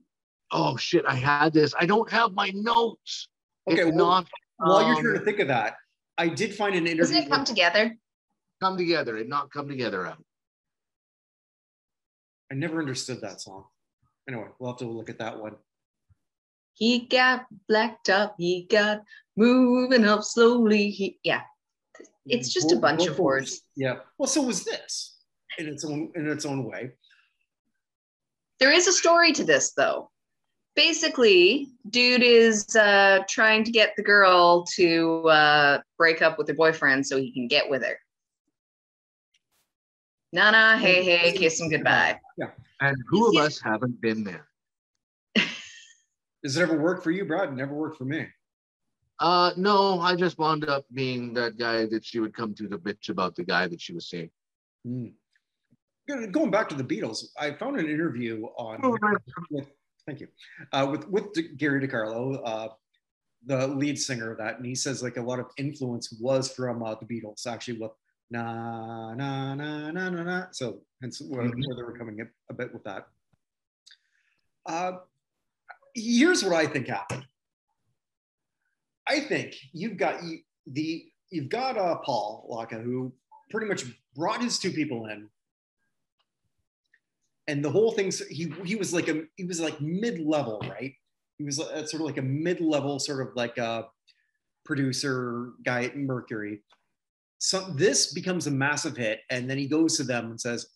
oh 0.52 0.76
shit, 0.76 1.04
I 1.06 1.14
had 1.14 1.52
this. 1.52 1.74
I 1.78 1.86
don't 1.86 2.10
have 2.10 2.32
my 2.32 2.50
notes. 2.54 3.28
Okay, 3.70 3.80
it 3.80 3.86
well, 3.86 3.94
knocked. 3.94 4.30
While 4.58 4.82
you're 4.86 4.96
um, 4.96 5.02
trying 5.02 5.18
to 5.18 5.24
think 5.24 5.40
of 5.40 5.48
that, 5.48 5.74
I 6.18 6.28
did 6.28 6.54
find 6.54 6.74
an 6.74 6.84
doesn't 6.96 7.16
it 7.16 7.28
come 7.28 7.40
with- 7.40 7.48
together 7.48 7.96
come 8.60 8.76
together. 8.76 9.16
It 9.16 9.28
not 9.28 9.50
come 9.50 9.68
together 9.68 10.06
out. 10.06 10.22
I 12.50 12.54
never 12.54 12.78
understood 12.78 13.20
that 13.22 13.40
song. 13.40 13.64
Anyway, 14.28 14.46
we'll 14.60 14.70
have 14.70 14.78
to 14.78 14.84
look 14.86 15.10
at 15.10 15.18
that 15.18 15.38
one. 15.40 15.56
he 16.74 17.06
got 17.06 17.44
blacked 17.68 18.08
up 18.08 18.34
he 18.38 18.66
got 18.70 19.02
moving 19.36 20.04
up 20.04 20.22
slowly 20.22 20.90
he 20.90 21.18
yeah 21.22 21.42
it's 22.26 22.52
just 22.52 22.72
a 22.72 22.76
bunch 22.76 23.06
of 23.06 23.18
words 23.18 23.62
Yeah. 23.76 23.96
Well, 24.18 24.26
so 24.26 24.42
was 24.42 24.64
this. 24.64 25.18
in 25.58 25.66
its 25.68 25.84
own 25.84 26.12
in 26.14 26.28
its 26.28 26.44
own 26.44 26.64
way. 26.64 26.92
There 28.60 28.72
is 28.72 28.86
a 28.86 28.92
story 28.92 29.32
to 29.32 29.44
this, 29.44 29.72
though. 29.72 30.10
Basically, 30.76 31.68
dude 31.90 32.22
is 32.22 32.76
uh, 32.76 33.20
trying 33.28 33.64
to 33.64 33.72
get 33.72 33.92
the 33.96 34.02
girl 34.02 34.64
to 34.76 35.28
uh, 35.28 35.80
break 35.98 36.22
up 36.22 36.38
with 36.38 36.48
her 36.48 36.54
boyfriend 36.54 37.06
so 37.06 37.18
he 37.18 37.32
can 37.32 37.48
get 37.48 37.68
with 37.68 37.82
her. 37.82 37.98
Nah, 40.32 40.50
nah, 40.52 40.76
hey, 40.78 41.04
hey, 41.04 41.32
kiss 41.32 41.60
him 41.60 41.68
goodbye. 41.68 42.18
Yeah. 42.38 42.50
And 42.80 42.96
who 43.08 43.28
of 43.28 43.44
us 43.44 43.60
haven't 43.60 44.00
been 44.00 44.24
there? 44.24 44.48
Does 46.42 46.56
it 46.56 46.62
ever 46.62 46.78
work 46.78 47.04
for 47.04 47.10
you, 47.10 47.24
Brad? 47.24 47.50
It 47.50 47.54
never 47.54 47.74
worked 47.74 47.98
for 47.98 48.04
me. 48.04 48.26
Uh, 49.22 49.52
no, 49.56 50.00
I 50.00 50.16
just 50.16 50.36
wound 50.36 50.68
up 50.68 50.84
being 50.92 51.32
that 51.34 51.56
guy 51.56 51.86
that 51.86 52.04
she 52.04 52.18
would 52.18 52.34
come 52.34 52.54
to 52.54 52.66
the 52.66 52.76
bitch 52.76 53.08
about 53.08 53.36
the 53.36 53.44
guy 53.44 53.68
that 53.68 53.80
she 53.80 53.92
was 53.92 54.10
seeing. 54.10 54.30
Go- 56.08 56.26
Going 56.26 56.50
back 56.50 56.68
to 56.70 56.74
the 56.74 56.82
Beatles, 56.82 57.26
I 57.38 57.52
found 57.52 57.78
an 57.78 57.86
interview 57.88 58.44
on 58.58 58.80
with 59.48 59.68
thank 60.08 60.18
you 60.18 60.26
uh, 60.72 60.88
with 60.90 61.08
with 61.08 61.32
D- 61.34 61.50
Gary 61.56 61.86
DeCarlo, 61.86 62.40
uh, 62.44 62.68
the 63.46 63.68
lead 63.68 63.96
singer 63.96 64.32
of 64.32 64.38
that, 64.38 64.56
and 64.56 64.66
he 64.66 64.74
says 64.74 65.04
like 65.04 65.16
a 65.18 65.22
lot 65.22 65.38
of 65.38 65.46
influence 65.56 66.10
was 66.20 66.52
from 66.52 66.82
uh, 66.82 66.96
the 66.96 67.06
Beatles, 67.06 67.46
actually 67.46 67.78
with 67.78 67.92
na 68.28 69.14
na 69.14 69.54
na 69.54 69.92
na 69.92 70.10
na 70.10 70.22
na. 70.24 70.46
So 70.50 70.80
hence 71.00 71.20
where, 71.20 71.44
Mhm. 71.44 71.64
where 71.64 71.76
they 71.76 71.82
were 71.84 71.96
coming 71.96 72.20
a, 72.22 72.24
a 72.50 72.54
bit 72.54 72.72
with 72.74 72.82
that. 72.82 73.06
Uh, 74.66 74.92
here's 75.94 76.42
what 76.42 76.54
I 76.54 76.66
think 76.66 76.88
happened. 76.88 77.24
I 79.06 79.20
think 79.20 79.56
you've 79.72 79.96
got 79.96 80.20
the 80.66 81.04
you've 81.30 81.48
got 81.48 81.76
uh, 81.76 81.96
Paul 81.96 82.46
Leka 82.48 82.76
who 82.76 83.12
pretty 83.50 83.66
much 83.66 83.84
brought 84.14 84.42
his 84.42 84.58
two 84.58 84.70
people 84.70 85.06
in. 85.06 85.28
And 87.48 87.64
the 87.64 87.70
whole 87.70 87.92
thing's 87.92 88.24
he 88.28 88.52
he 88.64 88.76
was 88.76 88.92
like 88.92 89.08
a 89.08 89.24
he 89.36 89.44
was 89.44 89.60
like 89.60 89.80
mid-level 89.80 90.62
right? 90.68 90.94
He 91.38 91.44
was 91.44 91.58
uh, 91.58 91.86
sort 91.86 92.02
of 92.02 92.06
like 92.06 92.18
a 92.18 92.22
mid-level 92.22 92.98
sort 93.00 93.26
of 93.26 93.34
like 93.34 93.58
a 93.58 93.86
producer 94.64 95.52
guy 95.64 95.84
at 95.84 95.96
mercury. 95.96 96.60
So 97.38 97.60
this 97.74 98.12
becomes 98.12 98.46
a 98.46 98.52
massive 98.52 98.96
hit 98.96 99.20
and 99.30 99.50
then 99.50 99.58
he 99.58 99.66
goes 99.66 99.96
to 99.96 100.04
them 100.04 100.30
and 100.30 100.40
says 100.40 100.66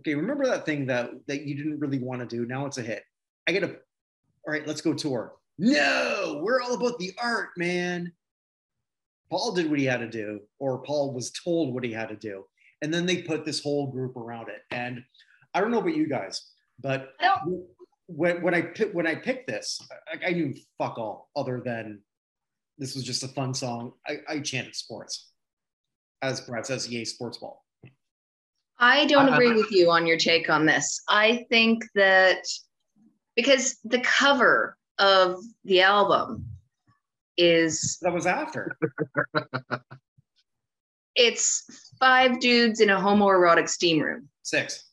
okay 0.00 0.14
remember 0.14 0.46
that 0.46 0.66
thing 0.66 0.86
that 0.86 1.10
that 1.28 1.42
you 1.42 1.54
didn't 1.54 1.78
really 1.78 1.98
want 1.98 2.20
to 2.20 2.36
do? 2.36 2.46
Now 2.46 2.66
it's 2.66 2.78
a 2.78 2.82
hit. 2.82 3.04
I 3.46 3.52
get 3.52 3.62
a 3.62 3.68
all 3.68 4.52
right 4.52 4.66
let's 4.66 4.80
go 4.80 4.92
tour 4.92 5.34
no 5.58 6.40
we're 6.42 6.60
all 6.60 6.74
about 6.74 6.98
the 6.98 7.12
art 7.20 7.50
man. 7.56 8.12
Paul 9.30 9.52
did 9.52 9.68
what 9.68 9.78
he 9.78 9.84
had 9.84 10.00
to 10.00 10.08
do 10.08 10.40
or 10.58 10.78
paul 10.78 11.12
was 11.12 11.30
told 11.32 11.74
what 11.74 11.84
he 11.84 11.92
had 11.92 12.08
to 12.08 12.16
do. 12.16 12.44
And 12.80 12.94
then 12.94 13.06
they 13.06 13.22
put 13.22 13.44
this 13.44 13.62
whole 13.62 13.88
group 13.90 14.16
around 14.16 14.48
it. 14.48 14.62
And 14.70 15.02
i 15.54 15.60
don't 15.60 15.70
know 15.70 15.78
about 15.78 15.96
you 15.96 16.08
guys 16.08 16.42
but 16.80 17.10
I 17.20 17.38
when, 18.06 18.40
when 18.42 18.54
i 18.54 18.62
pick, 18.62 18.92
when 18.92 19.06
i 19.06 19.14
picked 19.14 19.46
this 19.48 19.80
I, 20.12 20.28
I 20.28 20.30
knew 20.30 20.54
fuck 20.78 20.98
all 20.98 21.30
other 21.36 21.60
than 21.64 22.00
this 22.78 22.94
was 22.94 23.02
just 23.02 23.24
a 23.24 23.28
fun 23.28 23.54
song. 23.54 23.92
I, 24.06 24.18
I 24.28 24.38
chanted 24.38 24.76
sports 24.76 25.30
as 26.22 26.40
brad 26.40 26.64
says 26.64 26.88
yay 26.88 27.04
sports 27.04 27.38
ball. 27.38 27.64
I 28.78 29.06
don't 29.06 29.28
I- 29.28 29.34
agree 29.34 29.52
with 29.52 29.72
you 29.72 29.90
on 29.90 30.06
your 30.06 30.16
take 30.16 30.48
on 30.48 30.64
this. 30.64 31.02
I 31.08 31.44
think 31.50 31.84
that 31.96 32.44
because 33.34 33.78
the 33.84 34.00
cover 34.00 34.77
of 34.98 35.40
the 35.64 35.82
album 35.82 36.46
is 37.36 37.98
that 38.02 38.12
was 38.12 38.26
after 38.26 38.76
it's 41.14 41.92
five 42.00 42.40
dudes 42.40 42.80
in 42.80 42.90
a 42.90 42.96
homoerotic 42.96 43.68
steam 43.68 44.00
room. 44.00 44.28
six 44.42 44.84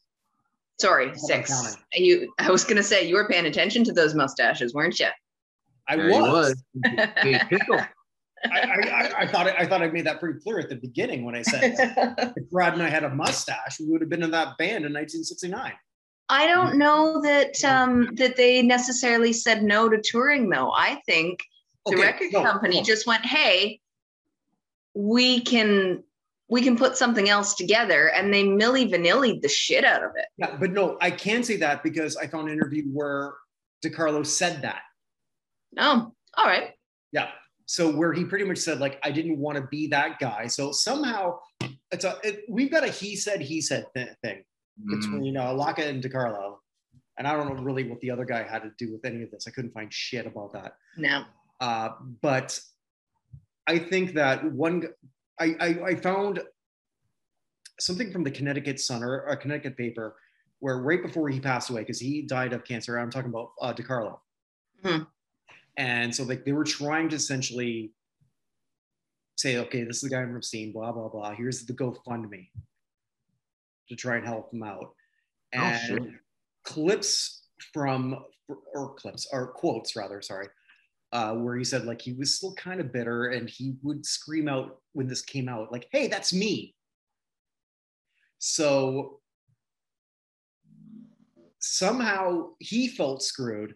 Sorry, 0.80 1.10
I'm 1.10 1.18
six. 1.18 1.50
counting. 1.50 1.82
You 1.94 2.34
I 2.40 2.52
was 2.52 2.64
gonna 2.66 2.84
say 2.84 3.08
you 3.08 3.16
were 3.16 3.28
paying 3.28 3.46
attention 3.46 3.84
to 3.86 3.94
those 3.94 4.14
mustaches, 4.14 4.74
weren't 4.74 5.00
you? 5.00 5.08
i 5.88 5.96
There 5.96 6.10
he 6.10 6.20
was, 6.20 6.64
I, 6.86 8.60
I, 8.60 8.90
I, 8.90 9.12
I 9.20 9.28
thought 9.28 9.48
I 9.48 9.66
thought 9.66 9.82
I 9.82 9.88
made 9.88 10.06
that 10.06 10.20
pretty 10.20 10.40
clear 10.40 10.60
at 10.60 10.70
the 10.70 10.76
beginning 10.76 11.24
when 11.24 11.36
I 11.36 11.42
said 11.42 11.76
if 12.36 12.50
Brad 12.50 12.74
and 12.74 12.84
I 12.84 12.90
had 12.90 13.04
a 13.04 13.10
mustache, 13.10 13.80
we 13.80 13.88
would 13.88 14.02
have 14.02 14.10
been 14.10 14.24
in 14.24 14.32
that 14.32 14.58
band 14.58 14.86
in 14.86 14.94
1969. 14.94 15.74
I 16.30 16.48
don't 16.48 16.78
know 16.78 17.22
that 17.22 17.64
um, 17.64 18.16
that 18.16 18.36
they 18.36 18.62
necessarily 18.62 19.32
said 19.34 19.64
no 19.64 19.90
to 19.90 20.02
touring 20.02 20.50
though. 20.50 20.72
I 20.72 21.02
think 21.06 21.40
the 21.86 21.94
Okay, 21.94 22.02
record 22.02 22.34
no, 22.34 22.44
company 22.44 22.78
no. 22.78 22.84
just 22.84 23.06
went, 23.06 23.26
"Hey, 23.26 23.80
we 24.96 25.42
can 25.42 26.04
we 26.48 26.62
can 26.62 26.78
put 26.78 26.98
something 26.98 27.30
else 27.30 27.54
together," 27.54 28.10
and 28.10 28.34
they 28.34 28.44
milli 28.44 28.92
vanillied 28.92 29.42
the 29.42 29.50
shit 29.50 29.86
out 29.86 30.04
of 30.04 30.12
it. 30.16 30.26
Yeah, 30.38 30.56
but 30.60 30.72
no, 30.72 30.98
I 31.00 31.12
can't 31.12 31.46
say 31.46 31.58
that 31.58 31.84
because 31.84 32.18
I 32.18 32.26
found 32.28 32.48
an 32.48 32.54
interview 32.56 32.86
where 32.86 33.34
DeCarlo 33.84 34.26
said 34.26 34.64
that. 34.64 34.82
Oh, 35.78 36.12
all 36.36 36.46
right. 36.46 36.72
Yeah. 37.12 37.30
So 37.68 37.92
where 37.96 38.14
he 38.14 38.24
pretty 38.24 38.46
much 38.46 38.58
said 38.60 38.80
like 38.80 39.00
I 39.04 39.12
didn't 39.12 39.38
want 39.38 39.58
to 39.58 39.64
be 39.68 39.88
that 39.88 40.18
guy. 40.20 40.48
So 40.48 40.72
somehow 40.72 41.40
it's 41.92 42.06
a 42.06 42.18
it, 42.24 42.46
we've 42.50 42.72
got 42.72 42.84
a 42.84 42.88
he 42.90 43.16
said 43.16 43.42
he 43.42 43.62
said 43.62 43.86
th- 43.96 44.10
thing 44.24 44.38
Mm. 44.38 44.44
Between 44.90 45.38
uh, 45.38 45.54
Leka 45.54 45.86
and 45.86 46.04
DeCarlo, 46.04 46.58
and 47.18 47.26
I 47.26 47.34
don't 47.34 47.48
know 47.48 47.64
really 47.64 47.90
what 47.90 48.02
the 48.02 48.12
other 48.12 48.26
guy 48.26 48.44
had 48.44 48.64
to 48.64 48.72
do 48.78 48.92
with 48.92 49.06
any 49.06 49.24
of 49.24 49.32
this. 49.32 49.48
I 49.48 49.52
couldn't 49.52 49.72
find 49.72 49.94
shit 49.94 50.26
about 50.26 50.52
that. 50.52 50.76
No. 50.98 51.24
Uh, 51.62 51.92
but 52.22 52.60
I 53.68 53.80
think 53.80 54.14
that 54.16 54.44
one, 54.52 54.90
I 55.40 55.56
I 55.60 55.96
found 55.96 56.42
something 57.80 58.12
from 58.12 58.26
the 58.26 58.32
Connecticut 58.32 58.80
Sun 58.82 59.02
or 59.02 59.26
a 59.28 59.38
Connecticut 59.38 59.78
paper 59.78 60.18
where 60.60 60.78
right 60.80 61.02
before 61.02 61.30
he 61.30 61.40
passed 61.40 61.70
away, 61.70 61.82
because 61.82 62.00
he 62.00 62.24
died 62.24 62.52
of 62.52 62.66
cancer, 62.66 62.98
I'm 62.98 63.10
talking 63.10 63.30
about 63.30 63.52
uh, 63.62 63.74
DeCarlo. 63.74 64.20
Hmm. 64.84 65.04
And 65.78 66.14
so 66.14 66.24
like 66.24 66.44
they 66.44 66.54
were 66.54 66.64
trying 66.64 67.10
to 67.10 67.16
essentially 67.16 67.94
say, 69.38 69.58
okay, 69.58 69.84
this 69.84 69.98
is 69.98 70.02
the 70.04 70.10
guy 70.10 70.22
I'm 70.22 70.28
from 70.28 70.38
Epstein, 70.38 70.72
blah, 70.72 70.92
blah, 70.92 71.10
blah. 71.10 71.34
Here's 71.34 71.66
the 71.66 71.74
GoFundMe 71.74 72.50
to 73.90 73.96
try 73.96 74.18
and 74.18 74.26
help 74.26 74.54
him 74.54 74.64
out. 74.64 74.94
Oh, 75.56 75.60
And 75.60 76.16
clips 76.64 77.48
from, 77.74 78.24
or 78.74 78.94
clips, 78.96 79.28
or 79.32 79.48
quotes 79.48 79.96
rather, 79.96 80.22
sorry, 80.22 80.48
uh, 81.12 81.34
where 81.34 81.56
he 81.56 81.64
said 81.64 81.86
like 81.86 82.02
he 82.02 82.14
was 82.14 82.36
still 82.36 82.54
kind 82.56 82.82
of 82.82 82.92
bitter 82.92 83.28
and 83.28 83.50
he 83.50 83.76
would 83.84 84.06
scream 84.06 84.48
out 84.48 84.80
when 84.94 85.08
this 85.08 85.22
came 85.22 85.48
out, 85.48 85.72
like, 85.72 85.88
hey, 85.92 86.08
that's 86.08 86.34
me. 86.34 86.76
So 88.40 89.20
somehow 91.60 92.50
he 92.60 92.88
felt 92.88 93.24
screwed. 93.24 93.76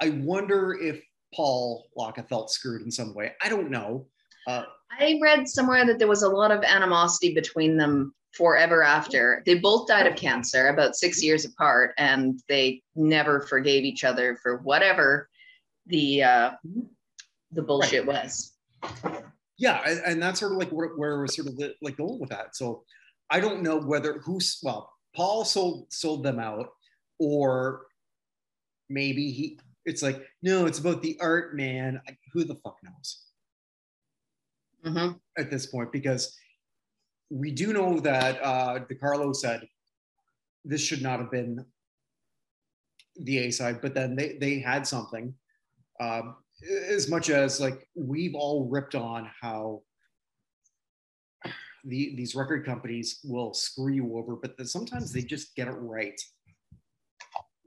I 0.00 0.10
wonder 0.10 0.78
if 0.80 1.02
Paul 1.34 1.88
Locke 1.96 2.26
felt 2.28 2.50
screwed 2.50 2.82
in 2.82 2.90
some 2.90 3.14
way. 3.14 3.32
I 3.42 3.48
don't 3.48 3.70
know. 3.70 4.06
Uh, 4.46 4.64
I 4.98 5.18
read 5.22 5.46
somewhere 5.46 5.84
that 5.86 5.98
there 5.98 6.08
was 6.08 6.22
a 6.22 6.28
lot 6.28 6.50
of 6.50 6.64
animosity 6.64 7.34
between 7.34 7.76
them 7.76 8.14
forever 8.36 8.82
after. 8.82 9.42
They 9.46 9.58
both 9.58 9.88
died 9.88 10.06
of 10.06 10.16
cancer 10.16 10.68
about 10.68 10.96
six 10.96 11.22
years 11.22 11.44
apart, 11.44 11.94
and 11.98 12.40
they 12.48 12.82
never 12.94 13.40
forgave 13.40 13.84
each 13.84 14.04
other 14.04 14.38
for 14.42 14.58
whatever 14.58 15.28
the 15.86 16.22
uh, 16.22 16.50
the 17.52 17.62
bullshit 17.62 18.06
was. 18.06 18.52
yeah, 19.56 19.80
and, 19.86 20.00
and 20.04 20.22
that's 20.22 20.40
sort 20.40 20.52
of 20.52 20.58
like 20.58 20.70
where, 20.70 20.88
where 20.96 21.18
we're 21.18 21.26
sort 21.26 21.48
of 21.48 21.60
like 21.82 21.96
going 21.96 22.20
with 22.20 22.30
that. 22.30 22.54
So 22.56 22.84
I 23.30 23.40
don't 23.40 23.62
know 23.62 23.78
whether 23.80 24.18
who's 24.20 24.58
well, 24.62 24.92
Paul 25.16 25.44
sold 25.44 25.92
sold 25.92 26.22
them 26.22 26.38
out, 26.38 26.68
or 27.18 27.86
maybe 28.88 29.30
he. 29.30 29.58
It's 29.86 30.02
like 30.02 30.22
no, 30.42 30.66
it's 30.66 30.78
about 30.78 31.02
the 31.02 31.16
art, 31.20 31.56
man. 31.56 32.00
I- 32.06 32.16
Who 32.34 32.44
the 32.44 32.56
fuck 32.56 32.76
knows? 32.82 33.24
hmm 34.84 35.12
at 35.36 35.50
this 35.50 35.66
point 35.66 35.90
because 35.90 36.36
we 37.30 37.50
do 37.50 37.72
know 37.72 38.00
that 38.00 38.40
uh, 38.42 38.78
DeCarlo 38.90 39.34
said 39.34 39.66
this 40.64 40.80
should 40.80 41.02
not 41.02 41.20
have 41.20 41.30
been 41.30 41.64
the 43.16 43.38
A 43.38 43.50
side, 43.50 43.80
but 43.82 43.94
then 43.94 44.14
they 44.16 44.38
they 44.40 44.58
had 44.60 44.86
something. 44.86 45.34
Um, 46.00 46.36
as 46.88 47.08
much 47.08 47.30
as 47.30 47.60
like 47.60 47.88
we've 47.94 48.34
all 48.34 48.68
ripped 48.68 48.94
on 48.94 49.28
how 49.40 49.82
the 51.84 52.14
these 52.16 52.34
record 52.34 52.64
companies 52.64 53.20
will 53.24 53.54
screw 53.54 53.92
you 53.92 54.16
over, 54.16 54.36
but 54.36 54.56
then 54.56 54.66
sometimes 54.66 55.12
they 55.12 55.22
just 55.22 55.54
get 55.54 55.68
it 55.68 55.72
right. 55.72 56.20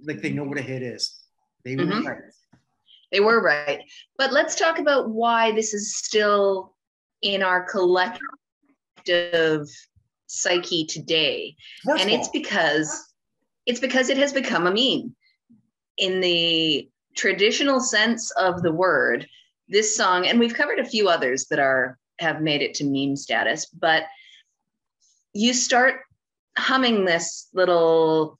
Like 0.03 0.21
they 0.21 0.31
know 0.31 0.43
what 0.43 0.57
a 0.57 0.61
hit 0.61 0.81
is. 0.81 1.23
They 1.63 1.75
were 1.75 1.85
Mhm. 1.85 2.05
right. 2.05 2.33
They 3.11 3.19
were 3.19 3.41
right. 3.41 3.81
But 4.17 4.31
let's 4.31 4.55
talk 4.55 4.79
about 4.79 5.09
why 5.09 5.51
this 5.51 5.73
is 5.73 5.97
still 5.97 6.75
in 7.21 7.43
our 7.43 7.63
collective 7.69 8.21
psyche 10.27 10.85
today. 10.85 11.55
And 11.87 12.09
it's 12.09 12.29
because 12.29 13.13
it's 13.65 13.79
because 13.79 14.09
it 14.09 14.17
has 14.17 14.33
become 14.33 14.65
a 14.65 14.71
meme 14.71 15.15
in 15.97 16.19
the 16.21 16.89
traditional 17.15 17.79
sense 17.79 18.31
of 18.31 18.63
the 18.63 18.71
word 18.71 19.27
this 19.67 19.95
song 19.95 20.25
and 20.25 20.39
we've 20.39 20.53
covered 20.53 20.79
a 20.79 20.85
few 20.85 21.09
others 21.09 21.45
that 21.47 21.59
are 21.59 21.97
have 22.19 22.41
made 22.41 22.61
it 22.61 22.73
to 22.73 22.85
meme 22.85 23.17
status 23.17 23.65
but 23.65 24.05
you 25.33 25.53
start 25.53 26.01
humming 26.57 27.05
this 27.05 27.47
little 27.53 28.39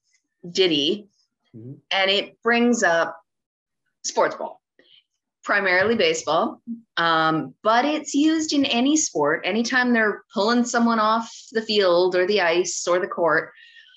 ditty, 0.49 1.07
Mhm. 1.55 1.79
and 1.91 2.11
it 2.11 2.41
brings 2.41 2.83
up 2.83 3.21
sports 4.03 4.35
ball, 4.35 4.60
primarily 5.43 5.95
baseball, 5.95 6.61
um, 6.97 7.53
but 7.63 7.83
it's 7.85 8.13
used 8.13 8.53
in 8.53 8.65
any 8.65 8.95
sport. 8.95 9.41
Anytime 9.43 9.91
they're 9.93 10.23
pulling 10.33 10.63
someone 10.63 10.99
off 10.99 11.31
the 11.51 11.61
field 11.61 12.15
or 12.15 12.27
the 12.27 12.41
ice 12.41 12.85
or 12.87 12.99
the 12.99 13.07
court, 13.07 13.51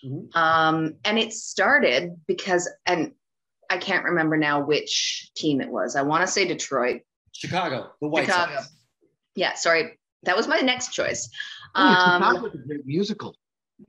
Mhm. 0.05 0.35
um, 0.37 0.95
and 1.05 1.19
it 1.19 1.33
started 1.33 2.15
because, 2.27 2.69
and 2.87 3.13
I 3.71 3.79
can't 3.79 4.05
remember 4.05 4.37
now 4.37 4.61
which 4.65 5.31
team 5.35 5.61
it 5.61 5.69
was. 5.69 5.97
I 5.97 6.03
want 6.03 6.23
to 6.27 6.27
say 6.33 6.47
Detroit. 6.47 7.03
Chicago, 7.33 7.91
the 8.01 8.09
White 8.09 8.27
Chicago. 8.27 8.57
Sox. 8.57 8.69
Yeah, 9.35 9.55
sorry, 9.55 9.99
that 10.23 10.37
was 10.37 10.47
my 10.47 10.59
next 10.61 10.93
choice. 10.93 11.29
Um, 11.75 12.23
Chicago's 12.23 12.55
a 12.55 12.59
great 12.59 12.87
musical. 12.87 13.35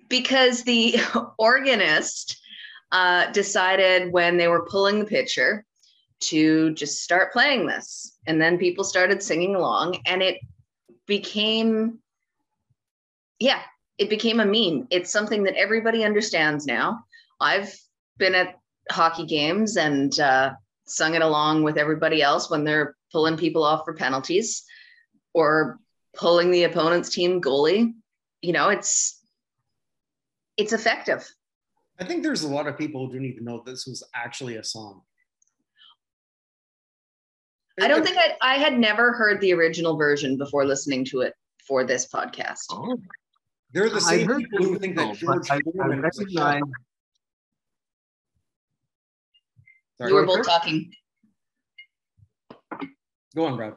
because 0.10 0.64
the 0.64 0.96
organist 1.38 2.38
uh, 2.92 3.32
decided 3.32 4.12
when 4.12 4.38
they 4.38 4.48
were 4.48 4.66
pulling 4.66 5.00
the 5.00 5.06
picture 5.06 5.66
to 6.30 6.74
just 6.74 7.02
start 7.02 7.34
playing 7.34 7.68
this. 7.68 8.18
And 8.28 8.42
then 8.42 8.58
people 8.58 8.84
started 8.84 9.22
singing 9.22 9.56
along, 9.56 10.00
and 10.06 10.22
it 10.22 10.40
became, 11.06 12.00
yeah, 13.40 13.62
it 13.98 14.10
became 14.10 14.40
a 14.40 14.46
meme. 14.46 14.88
It's 14.90 15.12
something 15.12 15.44
that 15.44 15.56
everybody 15.56 16.04
understands 16.04 16.66
now. 16.66 17.04
I've 17.40 17.74
been 18.18 18.36
at 18.36 18.60
hockey 18.92 19.26
games 19.26 19.78
and 19.78 20.18
uh, 20.20 20.54
sung 20.86 21.16
it 21.16 21.22
along 21.22 21.64
with 21.64 21.78
everybody 21.78 22.22
else 22.22 22.50
when 22.50 22.64
they're 22.64 22.96
pulling 23.12 23.38
people 23.38 23.64
off 23.64 23.86
for 23.86 23.94
penalties 23.94 24.64
or 25.34 25.80
pulling 26.16 26.52
the 26.52 26.64
opponent's 26.64 27.10
team 27.10 27.42
goalie. 27.42 27.94
You 28.42 28.54
know, 28.54 28.70
it's 28.70 29.22
it's 30.58 30.74
effective. 30.74 31.28
I 32.00 32.06
think 32.06 32.24
there's 32.24 32.44
a 32.44 32.48
lot 32.48 32.68
of 32.68 32.78
people 32.78 33.06
who 33.06 33.14
didn't 33.14 33.28
even 33.28 33.46
know 33.46 33.64
this 33.66 33.86
was 33.86 34.04
actually 34.14 34.58
a 34.58 34.64
song. 34.64 35.02
I 37.82 37.88
don't 37.88 38.06
think 38.06 38.18
I, 38.18 38.36
I 38.42 38.56
had 38.56 38.80
never 38.80 39.12
heard 39.12 39.42
the 39.42 39.54
original 39.54 39.98
version 39.98 40.38
before 40.38 40.66
listening 40.66 41.04
to 41.06 41.22
it 41.22 41.34
for 41.68 41.84
this 41.84 42.08
podcast. 42.08 42.64
Oh, 42.72 42.98
they're 43.74 43.90
the 43.90 43.98
I 43.98 44.00
same 44.00 44.28
heard 44.28 44.38
people 44.40 44.60
who 44.66 44.80
think 44.80 44.96
that 44.96 45.06
musical, 45.08 45.34
George 45.34 45.48
but 45.50 45.54
I, 45.54 45.58
I 45.58 45.62
Foreman 45.76 46.02
was 46.02 46.18
recognize. 46.20 46.62
Sorry, 49.98 50.10
You 50.12 50.16
were 50.16 50.26
both 50.26 50.46
talking. 50.46 50.92
go 53.36 53.46
on, 53.46 53.58
Brad. 53.58 53.74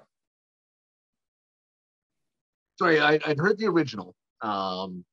Sorry, 2.79 3.01
I, 3.01 3.18
I'd 3.27 3.38
heard 3.38 3.59
the 3.59 3.66
original 3.66 4.14
um, 4.40 5.05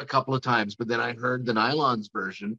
a 0.00 0.04
couple 0.04 0.34
of 0.34 0.42
times, 0.42 0.74
but 0.74 0.88
then 0.88 1.00
I 1.00 1.12
heard 1.12 1.46
the 1.46 1.52
Nylons 1.52 2.12
version, 2.12 2.58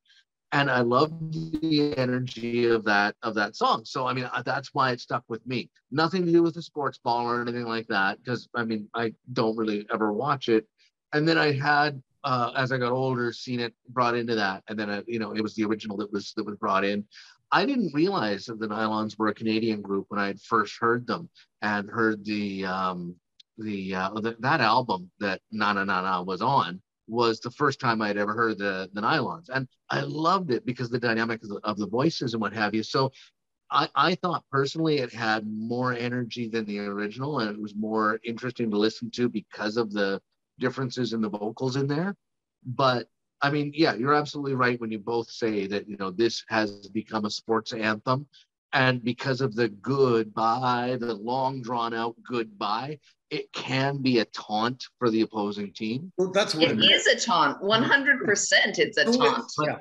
and 0.52 0.72
I 0.72 0.80
love 0.82 1.12
the 1.32 1.94
energy 1.98 2.66
of 2.68 2.86
that 2.86 3.16
of 3.22 3.36
that 3.36 3.56
song. 3.56 3.84
So 3.86 4.08
I 4.08 4.14
mean, 4.14 4.30
uh, 4.32 4.42
that's 4.44 4.74
why 4.74 4.92
it 4.92 5.02
stuck 5.02 5.24
with 5.28 5.46
me. 5.46 5.70
Nothing 5.92 6.26
to 6.26 6.32
do 6.32 6.44
with 6.44 6.56
the 6.56 6.62
sports 6.62 6.98
ball 6.98 7.26
or 7.30 7.42
anything 7.42 7.66
like 7.66 7.88
that, 7.88 8.24
because 8.24 8.48
I 8.56 8.64
mean, 8.64 8.88
I 8.94 9.14
don't 9.34 9.58
really 9.58 9.86
ever 9.94 10.14
watch 10.14 10.50
it. 10.50 10.68
And 11.14 11.28
then 11.28 11.38
I 11.38 11.52
had, 11.52 12.02
uh, 12.24 12.52
as 12.56 12.72
I 12.72 12.78
got 12.78 12.92
older, 12.92 13.32
seen 13.32 13.60
it 13.60 13.74
brought 13.90 14.16
into 14.16 14.36
that, 14.36 14.64
and 14.70 14.80
then 14.80 14.90
uh, 14.90 15.02
you 15.08 15.20
know, 15.20 15.34
it 15.34 15.42
was 15.42 15.56
the 15.56 15.66
original 15.66 15.98
that 15.98 16.12
was 16.12 16.34
that 16.36 16.46
was 16.46 16.56
brought 16.56 16.86
in. 16.86 17.06
I 17.52 17.66
didn't 17.66 17.94
realize 17.94 18.46
that 18.46 18.60
the 18.60 18.68
Nylons 18.68 19.18
were 19.18 19.30
a 19.30 19.34
Canadian 19.34 19.82
group 19.82 20.06
when 20.10 20.20
I 20.20 20.28
had 20.28 20.42
first 20.42 20.78
heard 20.80 21.08
them 21.08 21.30
and 21.62 21.90
heard 21.90 22.24
the 22.26 22.66
um, 22.66 23.16
the 23.58 23.96
uh, 23.96 24.22
th- 24.22 24.38
that 24.40 24.62
album 24.62 25.10
that 25.20 25.42
Na 25.52 25.74
Na 25.74 25.84
Na 25.84 26.02
Na 26.02 26.22
was 26.22 26.42
on 26.42 26.82
was 27.08 27.40
the 27.40 27.52
first 27.52 27.80
time 27.80 28.02
I'd 28.02 28.18
ever 28.18 28.34
heard 28.34 28.58
the 28.58 28.90
the 28.94 29.02
Nylons, 29.02 29.50
and 29.50 29.68
I 29.90 30.02
loved 30.02 30.52
it 30.52 30.66
because 30.66 30.90
the 30.90 31.00
dynamic 31.00 31.44
of 31.44 31.50
the, 31.50 31.60
of 31.64 31.78
the 31.78 31.88
voices 31.88 32.34
and 32.34 32.42
what 32.42 32.54
have 32.54 32.74
you. 32.76 32.84
So 32.84 33.12
I, 33.70 33.90
I 33.96 34.16
thought 34.16 34.46
personally 34.52 35.00
it 35.00 35.14
had 35.14 35.46
more 35.48 35.94
energy 35.94 36.48
than 36.48 36.66
the 36.66 36.80
original, 36.80 37.40
and 37.40 37.50
it 37.50 37.62
was 37.62 37.76
more 37.76 38.20
interesting 38.24 38.72
to 38.72 38.78
listen 38.78 39.12
to 39.12 39.30
because 39.30 39.78
of 39.78 39.92
the 39.92 40.22
differences 40.60 41.14
in 41.14 41.22
the 41.22 41.30
vocals 41.30 41.76
in 41.76 41.88
there. 41.88 42.16
But 42.66 43.08
I 43.42 43.52
mean, 43.52 43.72
yeah, 43.76 43.94
you're 43.94 44.16
absolutely 44.16 44.56
right 44.56 44.80
when 44.80 44.92
you 44.92 45.00
both 45.00 45.30
say 45.30 45.68
that 45.68 45.88
you 45.88 45.98
know 45.98 46.12
this 46.12 46.44
has 46.50 46.88
become 46.90 47.26
a 47.26 47.30
sports 47.30 47.74
anthem, 47.74 48.28
and 48.74 49.04
because 49.04 49.42
of 49.42 49.56
the 49.56 49.70
goodbye, 49.70 50.98
the 51.00 51.14
long 51.14 51.62
drawn 51.62 51.94
out 51.94 52.16
goodbye, 52.28 53.00
it 53.30 53.52
can 53.52 53.98
be 54.02 54.20
a 54.20 54.26
taunt 54.26 54.86
for 55.00 55.10
the 55.10 55.22
opposing 55.22 55.74
team. 55.74 56.12
Well, 56.18 56.32
that's 56.32 56.56
what 56.56 56.72
It 56.72 56.80
is 56.80 57.08
a 57.08 57.20
taunt. 57.20 57.62
100% 57.62 58.80
it's 58.80 58.98
a 58.98 59.06
taunt. 59.06 59.52
Yeah. 59.62 59.80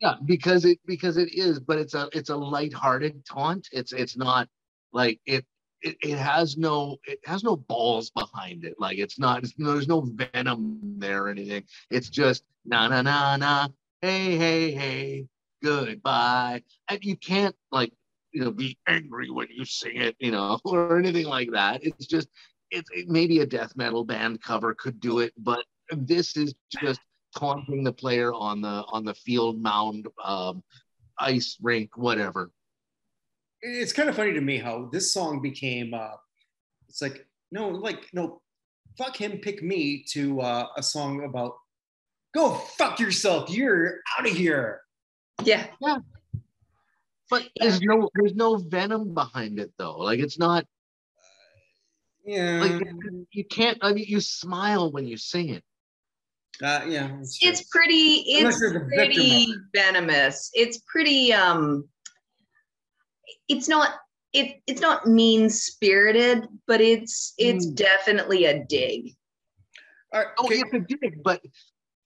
Yeah, 0.00 0.14
because 0.24 0.64
it 0.64 0.80
because 0.84 1.16
it 1.16 1.32
is, 1.32 1.60
but 1.60 1.78
it's 1.78 1.94
a 1.94 2.08
it's 2.12 2.30
a 2.30 2.36
lighthearted 2.36 3.24
taunt. 3.24 3.68
It's 3.70 3.92
it's 3.92 4.16
not 4.16 4.48
like 4.92 5.20
it 5.26 5.46
it, 5.80 5.96
it 6.02 6.18
has 6.18 6.56
no 6.56 6.96
it 7.04 7.20
has 7.24 7.44
no 7.44 7.56
balls 7.56 8.10
behind 8.10 8.64
it. 8.64 8.74
Like 8.80 8.98
it's 8.98 9.20
not 9.20 9.44
it's, 9.44 9.54
there's 9.56 9.86
no 9.86 10.00
venom 10.00 10.80
there 10.98 11.26
or 11.26 11.28
anything. 11.28 11.62
It's 11.88 12.08
just 12.08 12.42
na 12.64 12.88
na 12.88 13.02
na 13.02 13.36
na 13.36 13.68
hey 14.00 14.36
hey 14.36 14.72
hey 14.72 15.26
goodbye. 15.62 16.64
And 16.88 17.04
you 17.04 17.16
can't 17.16 17.54
like 17.70 17.92
you 18.32 18.42
know 18.42 18.50
be 18.50 18.76
angry 18.88 19.30
when 19.30 19.46
you 19.50 19.64
sing 19.64 19.98
it, 19.98 20.16
you 20.18 20.32
know, 20.32 20.58
or 20.64 20.98
anything 20.98 21.26
like 21.26 21.52
that. 21.52 21.84
It's 21.84 22.06
just 22.06 22.28
it's 22.72 22.90
it, 22.92 23.08
maybe 23.08 23.40
a 23.40 23.46
death 23.46 23.76
metal 23.76 24.04
band 24.04 24.42
cover 24.42 24.74
could 24.74 24.98
do 24.98 25.20
it, 25.20 25.32
but 25.38 25.64
this 25.92 26.36
is 26.36 26.54
just 26.68 27.00
taunting 27.36 27.84
the 27.84 27.92
player 27.92 28.32
on 28.32 28.60
the 28.60 28.84
on 28.88 29.04
the 29.04 29.14
field 29.14 29.60
mound 29.60 30.06
um, 30.24 30.62
ice 31.18 31.56
rink 31.62 31.96
whatever 31.96 32.50
it's 33.60 33.92
kind 33.92 34.08
of 34.08 34.16
funny 34.16 34.32
to 34.32 34.40
me 34.40 34.58
how 34.58 34.88
this 34.92 35.12
song 35.12 35.40
became 35.40 35.94
uh 35.94 36.16
it's 36.88 37.00
like 37.00 37.26
no 37.52 37.68
like 37.68 38.08
no 38.12 38.40
fuck 38.98 39.16
him 39.16 39.38
pick 39.38 39.62
me 39.62 40.04
to 40.10 40.40
uh, 40.40 40.66
a 40.76 40.82
song 40.82 41.24
about 41.24 41.54
go 42.34 42.54
fuck 42.76 42.98
yourself 42.98 43.48
you're 43.48 44.00
out 44.18 44.26
of 44.28 44.32
here 44.36 44.82
Yeah. 45.44 45.66
Yeah. 45.80 45.98
But 47.30 47.48
there's 47.58 47.80
no 47.80 48.10
there's 48.14 48.34
no 48.34 48.56
venom 48.56 49.14
behind 49.14 49.58
it 49.58 49.72
though 49.78 49.96
like 49.96 50.20
it's 50.20 50.38
not 50.38 50.66
yeah 52.24 52.60
like 52.60 52.82
you 53.32 53.44
can't 53.44 53.78
i 53.82 53.92
mean 53.92 54.04
you 54.06 54.20
smile 54.20 54.90
when 54.92 55.06
you 55.06 55.16
sing 55.16 55.48
it 55.48 55.64
uh, 56.62 56.82
yeah. 56.86 57.08
It's 57.40 57.64
pretty, 57.64 58.22
it's 58.26 58.60
you're 58.60 58.72
the 58.72 58.80
victim 58.80 58.94
pretty 58.94 59.46
venomous. 59.74 60.50
It's 60.54 60.78
pretty, 60.86 61.32
um, 61.32 61.88
it's 63.48 63.68
not, 63.68 63.94
it, 64.32 64.60
it's 64.66 64.80
not 64.80 65.06
mean 65.06 65.48
spirited, 65.50 66.46
but 66.68 66.80
it's, 66.80 67.34
it's 67.38 67.66
Mm. 67.66 67.74
definitely 67.74 68.44
a 68.44 68.64
dig. 68.64 69.14
All 70.12 70.20
right, 70.20 70.28
oh 70.38 70.44
okay. 70.44 70.60
it's 70.60 70.74
a 70.74 70.80
dig 70.80 71.22
but 71.24 71.40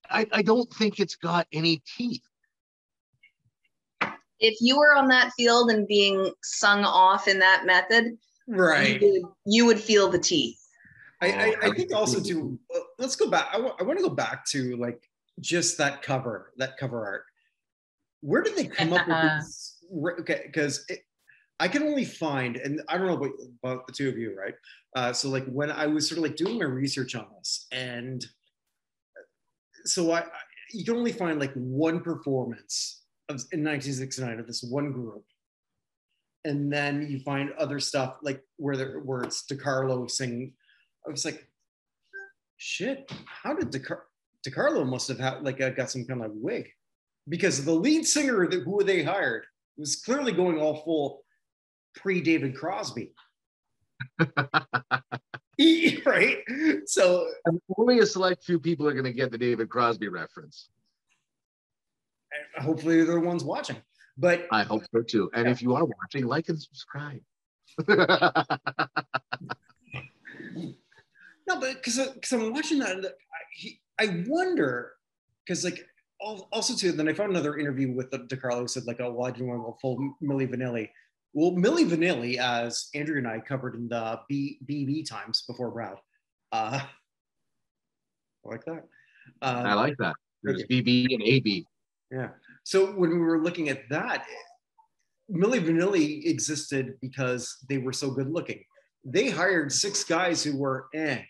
I, 0.08 0.26
I 0.32 0.42
don't 0.42 0.72
think 0.72 1.00
it's 1.00 1.16
got 1.16 1.48
any 1.52 1.82
teeth 1.96 2.22
If 4.38 4.56
you 4.60 4.78
were 4.78 4.94
on 4.94 5.08
that 5.08 5.32
field 5.36 5.70
and 5.70 5.88
being 5.88 6.32
sung 6.42 6.84
off 6.84 7.26
in 7.26 7.40
that 7.40 7.66
method, 7.66 8.16
right 8.48 9.00
you, 9.00 9.12
would, 9.22 9.32
you 9.46 9.66
would 9.66 9.80
feel 9.80 10.08
the 10.10 10.18
teeth. 10.18 10.60
I, 11.22 11.30
I, 11.30 11.54
Oh, 11.62 11.70
I 11.70 11.74
think 11.74 11.94
also 11.94 12.20
too. 12.20 12.58
uh, 12.74 12.80
Let's 12.98 13.16
go 13.16 13.30
back. 13.30 13.48
I 13.52 13.58
want 13.58 13.98
to 13.98 14.02
go 14.02 14.14
back 14.14 14.44
to 14.46 14.76
like 14.76 15.08
just 15.40 15.78
that 15.78 16.02
cover, 16.02 16.52
that 16.58 16.76
cover 16.78 17.04
art. 17.04 17.24
Where 18.20 18.42
did 18.42 18.56
they 18.56 18.66
come 18.66 18.92
up 18.92 19.06
with 19.06 19.16
this? 19.38 19.82
Okay, 20.20 20.42
because 20.46 20.86
I 21.58 21.68
can 21.68 21.82
only 21.84 22.04
find, 22.04 22.56
and 22.56 22.82
I 22.88 22.98
don't 22.98 23.06
know 23.06 23.14
about, 23.14 23.30
about 23.62 23.86
the 23.86 23.92
two 23.92 24.08
of 24.08 24.18
you, 24.18 24.36
right? 24.38 24.54
Uh, 24.94 25.12
so 25.12 25.28
like 25.30 25.46
when 25.46 25.70
I 25.70 25.86
was 25.86 26.08
sort 26.08 26.18
of 26.18 26.24
like 26.24 26.36
doing 26.36 26.58
my 26.58 26.64
research 26.64 27.14
on 27.14 27.26
this, 27.38 27.66
and 27.72 28.24
so 29.84 30.10
I, 30.10 30.20
I 30.20 30.24
you 30.72 30.84
can 30.84 30.96
only 30.96 31.12
find 31.12 31.38
like 31.38 31.52
one 31.54 32.00
performance 32.00 33.02
of 33.28 33.36
in 33.52 33.64
1969 33.64 34.40
of 34.40 34.46
this 34.46 34.62
one 34.62 34.92
group. 34.92 35.24
And 36.46 36.72
then 36.72 37.06
you 37.10 37.18
find 37.20 37.52
other 37.58 37.80
stuff 37.80 38.18
like 38.22 38.42
where 38.56 38.76
there 38.76 39.00
where 39.00 39.22
it's 39.22 39.44
DeCarlo 39.50 40.10
singing 40.10 40.52
I 41.06 41.10
was 41.10 41.24
like, 41.24 41.46
shit, 42.56 43.10
how 43.26 43.54
did 43.54 43.70
DeCar- 43.70 44.06
DeCarlo 44.46 44.86
must 44.86 45.08
have 45.08 45.18
had 45.18 45.42
like 45.42 45.60
uh, 45.60 45.70
got 45.70 45.90
some 45.90 46.04
kind 46.04 46.24
of 46.24 46.32
wig 46.34 46.68
because 47.28 47.64
the 47.64 47.72
lead 47.72 48.06
singer 48.06 48.48
that 48.48 48.62
who 48.62 48.82
they 48.82 49.02
hired 49.02 49.44
was 49.76 49.96
clearly 49.96 50.32
going 50.32 50.58
all 50.58 50.82
full 50.82 51.22
pre 51.94 52.20
David 52.20 52.56
Crosby. 52.56 53.12
Right? 56.04 56.38
So 56.84 57.26
and 57.46 57.58
only 57.78 58.00
a 58.00 58.06
select 58.06 58.44
few 58.44 58.60
people 58.60 58.86
are 58.86 58.92
going 58.92 59.06
to 59.06 59.12
get 59.12 59.32
the 59.32 59.38
david 59.38 59.70
crosby 59.70 60.06
reference 60.06 60.68
hopefully 62.58 63.02
they're 63.02 63.14
the 63.14 63.20
ones 63.20 63.44
watching. 63.44 63.76
But 64.18 64.46
i 64.50 64.62
hope 64.62 64.82
so 64.94 65.02
too 65.02 65.30
and 65.34 65.46
if 65.46 65.60
you 65.60 65.74
are 65.74 65.84
watching 65.84 66.26
like 66.26 66.48
and 66.48 66.60
subscribe 66.60 67.20
no, 71.46 71.60
but 71.60 71.74
because 71.74 71.98
because 72.14 72.32
I'm 72.32 72.52
watching 72.52 72.78
that, 72.80 72.96
I, 72.96 73.10
he, 73.52 73.80
I 74.00 74.24
wonder 74.26 74.92
because 75.44 75.64
like 75.64 75.86
also 76.20 76.74
too, 76.74 76.92
then 76.92 77.08
I 77.08 77.12
found 77.12 77.30
another 77.30 77.58
interview 77.58 77.92
with 77.92 78.10
DeCarlo 78.10 78.60
who 78.60 78.68
said 78.68 78.86
like, 78.86 79.00
oh, 79.00 79.12
well, 79.12 79.26
I 79.26 79.30
didn't 79.30 79.48
want 79.48 79.60
to 79.60 79.64
go 79.64 79.78
full 79.80 80.14
Milli 80.22 80.48
Vanilli. 80.48 80.88
Well, 81.34 81.52
Milli 81.52 81.86
Vanilli, 81.86 82.38
as 82.38 82.88
Andrea 82.94 83.18
and 83.18 83.28
I 83.28 83.40
covered 83.40 83.74
in 83.74 83.88
the 83.88 84.20
B, 84.26 84.58
BB 84.64 85.08
times 85.08 85.42
before 85.46 85.70
Brad. 85.70 85.96
Uh, 86.50 86.80
I 88.44 88.48
like 88.48 88.64
that. 88.64 88.84
Uh, 89.42 89.62
I 89.66 89.74
like 89.74 89.96
that. 89.98 90.14
There's 90.42 90.62
BB 90.64 91.12
and 91.12 91.22
AB. 91.22 91.66
Yeah. 92.10 92.28
So 92.66 92.86
when 92.86 93.10
we 93.10 93.18
were 93.18 93.40
looking 93.40 93.68
at 93.68 93.88
that, 93.90 94.26
Milli 95.30 95.64
Vanilli 95.64 96.26
existed 96.26 96.94
because 97.00 97.58
they 97.68 97.78
were 97.78 97.92
so 97.92 98.10
good 98.10 98.28
looking. 98.28 98.60
They 99.04 99.30
hired 99.30 99.72
six 99.72 100.02
guys 100.02 100.42
who 100.42 100.58
were 100.58 100.88
eh, 100.92 101.22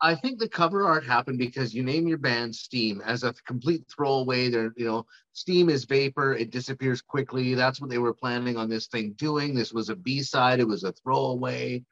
I 0.00 0.16
think 0.16 0.40
the 0.40 0.48
cover 0.48 0.84
art 0.84 1.04
happened 1.04 1.38
because 1.38 1.72
you 1.72 1.84
name 1.84 2.08
your 2.08 2.18
band 2.18 2.52
Steam 2.52 3.00
as 3.04 3.22
a 3.22 3.32
complete 3.46 3.84
throwaway. 3.88 4.48
There, 4.48 4.72
you 4.76 4.86
know, 4.86 5.06
Steam 5.34 5.68
is 5.68 5.84
vapor; 5.84 6.34
it 6.34 6.50
disappears 6.50 7.00
quickly. 7.00 7.54
That's 7.54 7.80
what 7.80 7.90
they 7.90 7.98
were 7.98 8.14
planning 8.14 8.56
on 8.56 8.68
this 8.68 8.88
thing 8.88 9.12
doing. 9.12 9.54
This 9.54 9.72
was 9.72 9.88
a 9.88 9.94
B 9.94 10.20
side. 10.20 10.58
It 10.58 10.66
was 10.66 10.82
a 10.82 10.90
throwaway, 10.90 11.84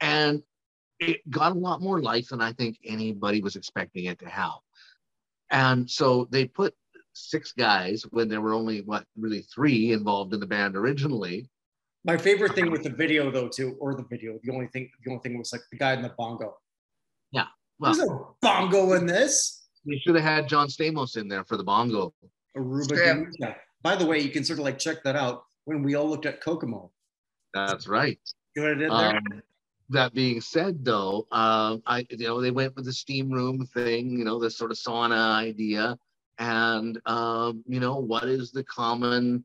and 0.00 0.42
it 0.98 1.28
got 1.28 1.52
a 1.52 1.58
lot 1.58 1.82
more 1.82 2.00
life 2.00 2.28
than 2.28 2.40
I 2.40 2.54
think 2.54 2.78
anybody 2.82 3.42
was 3.42 3.56
expecting 3.56 4.06
it 4.06 4.18
to 4.20 4.30
have. 4.30 4.60
And 5.50 5.90
so 5.90 6.26
they 6.30 6.46
put 6.46 6.74
six 7.16 7.52
guys 7.52 8.02
when 8.10 8.28
there 8.28 8.40
were 8.40 8.52
only 8.52 8.82
what 8.82 9.04
really 9.16 9.42
three 9.42 9.92
involved 9.92 10.34
in 10.34 10.40
the 10.40 10.46
band 10.46 10.76
originally. 10.76 11.48
My 12.04 12.16
favorite 12.16 12.54
thing 12.54 12.70
with 12.70 12.84
the 12.84 12.90
video, 12.90 13.30
though, 13.30 13.48
too, 13.48 13.76
or 13.80 13.94
the 13.94 14.04
video, 14.08 14.38
the 14.44 14.52
only 14.52 14.68
thing, 14.68 14.88
the 15.04 15.10
only 15.10 15.22
thing 15.22 15.38
was 15.38 15.52
like 15.52 15.62
the 15.72 15.78
guy 15.78 15.92
in 15.94 16.02
the 16.02 16.12
bongo 16.16 16.54
yeah. 17.32 17.46
Well, 17.78 17.94
There's 17.94 18.08
a 18.08 18.18
bongo 18.40 18.92
in 18.94 19.06
this. 19.06 19.68
We 19.84 19.98
should 19.98 20.14
have 20.14 20.24
had 20.24 20.48
John 20.48 20.68
Stamos 20.68 21.16
in 21.16 21.28
there 21.28 21.44
for 21.44 21.56
the 21.56 21.64
bongo. 21.64 22.12
Aruba. 22.56 23.26
Yeah. 23.38 23.54
By 23.82 23.96
the 23.96 24.06
way, 24.06 24.18
you 24.18 24.30
can 24.30 24.44
sort 24.44 24.58
of 24.58 24.64
like 24.64 24.78
check 24.78 25.02
that 25.04 25.16
out 25.16 25.44
when 25.64 25.82
we 25.82 25.94
all 25.94 26.08
looked 26.08 26.26
at 26.26 26.40
Kokomo. 26.40 26.90
That's 27.54 27.86
right. 27.86 28.18
You 28.54 28.62
know 28.62 28.68
what 28.68 28.76
I 28.76 28.80
did 28.80 28.90
there? 28.90 29.16
Um, 29.16 29.42
that 29.90 30.14
being 30.14 30.40
said, 30.40 30.84
though, 30.84 31.26
um, 31.30 31.82
I 31.86 32.06
you 32.10 32.26
know 32.26 32.40
they 32.40 32.50
went 32.50 32.74
with 32.74 32.86
the 32.86 32.92
steam 32.92 33.30
room 33.30 33.64
thing, 33.66 34.18
you 34.18 34.24
know, 34.24 34.40
this 34.40 34.58
sort 34.58 34.72
of 34.72 34.78
sauna 34.78 35.34
idea, 35.34 35.96
and 36.38 37.00
um, 37.06 37.62
you 37.66 37.80
know 37.80 37.96
what 37.96 38.24
is 38.24 38.52
the 38.52 38.64
common, 38.64 39.44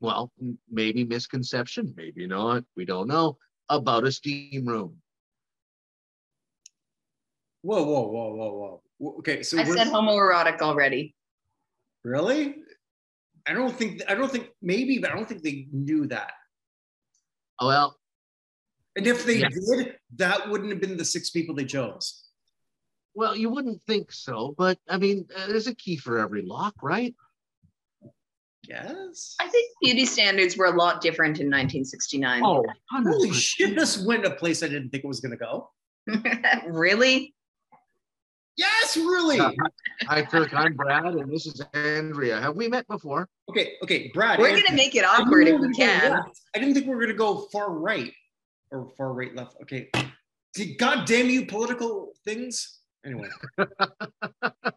well, 0.00 0.32
maybe 0.70 1.04
misconception, 1.04 1.94
maybe 1.96 2.26
not, 2.26 2.64
we 2.76 2.84
don't 2.84 3.08
know 3.08 3.36
about 3.68 4.04
a 4.04 4.12
steam 4.12 4.66
room. 4.66 4.96
Whoa, 7.62 7.82
whoa, 7.82 8.08
whoa, 8.08 8.34
whoa, 8.34 8.82
whoa. 9.00 9.14
Okay, 9.18 9.42
so 9.42 9.58
I 9.58 9.64
said 9.64 9.88
homoerotic 9.88 10.60
already. 10.60 11.14
Really? 12.04 12.56
I 13.46 13.52
don't 13.52 13.74
think 13.74 14.02
I 14.08 14.14
don't 14.14 14.30
think 14.30 14.50
maybe, 14.62 14.98
but 14.98 15.10
I 15.10 15.14
don't 15.14 15.28
think 15.28 15.42
they 15.42 15.66
knew 15.72 16.06
that. 16.06 16.32
Oh 17.60 17.66
well. 17.66 17.98
And 18.96 19.06
if 19.06 19.24
they 19.24 19.38
yes. 19.38 19.52
did, 19.70 19.96
that 20.16 20.48
wouldn't 20.48 20.70
have 20.70 20.80
been 20.80 20.96
the 20.96 21.04
six 21.04 21.30
people 21.30 21.54
they 21.54 21.64
chose. 21.64 22.27
Well, 23.18 23.34
you 23.34 23.50
wouldn't 23.50 23.82
think 23.82 24.12
so, 24.12 24.54
but 24.56 24.78
I 24.88 24.96
mean, 24.96 25.26
uh, 25.36 25.48
there's 25.48 25.66
a 25.66 25.74
key 25.74 25.96
for 25.96 26.20
every 26.20 26.42
lock, 26.42 26.76
right? 26.80 27.12
Yes. 28.62 29.34
I 29.40 29.48
think 29.48 29.72
beauty 29.82 30.04
standards 30.04 30.56
were 30.56 30.66
a 30.66 30.76
lot 30.76 31.00
different 31.00 31.40
in 31.40 31.46
1969. 31.46 32.42
Oh, 32.44 32.64
holy 32.92 33.32
shit! 33.32 33.74
This 33.74 34.06
went 34.06 34.24
a 34.24 34.30
place 34.30 34.62
I 34.62 34.68
didn't 34.68 34.90
think 34.90 35.02
it 35.02 35.08
was 35.08 35.18
going 35.18 35.32
to 35.32 35.36
go. 35.36 35.68
really? 36.68 37.34
Yes, 38.56 38.96
really. 38.96 39.38
Hi, 40.02 40.22
Kirk. 40.22 40.54
I'm 40.54 40.74
Brad, 40.74 41.14
and 41.14 41.28
this 41.28 41.46
is 41.46 41.60
Andrea. 41.74 42.40
Have 42.40 42.54
we 42.54 42.68
met 42.68 42.86
before? 42.86 43.28
Okay, 43.50 43.72
okay, 43.82 44.12
Brad. 44.14 44.38
We're 44.38 44.50
gonna 44.50 44.76
make 44.76 44.94
it 44.94 45.04
awkward 45.04 45.48
if 45.48 45.60
we 45.60 45.72
can. 45.74 46.22
I 46.54 46.58
didn't 46.60 46.74
think 46.74 46.86
we 46.86 46.94
were 46.94 47.00
gonna 47.00 47.14
go 47.14 47.48
far 47.50 47.72
right 47.72 48.12
or 48.70 48.92
far 48.96 49.12
right 49.12 49.34
left. 49.34 49.56
Okay. 49.62 49.90
God 50.78 51.04
damn 51.04 51.28
you, 51.28 51.46
political 51.46 52.12
things. 52.24 52.78
Anyway, 53.04 53.28
I 53.58 53.66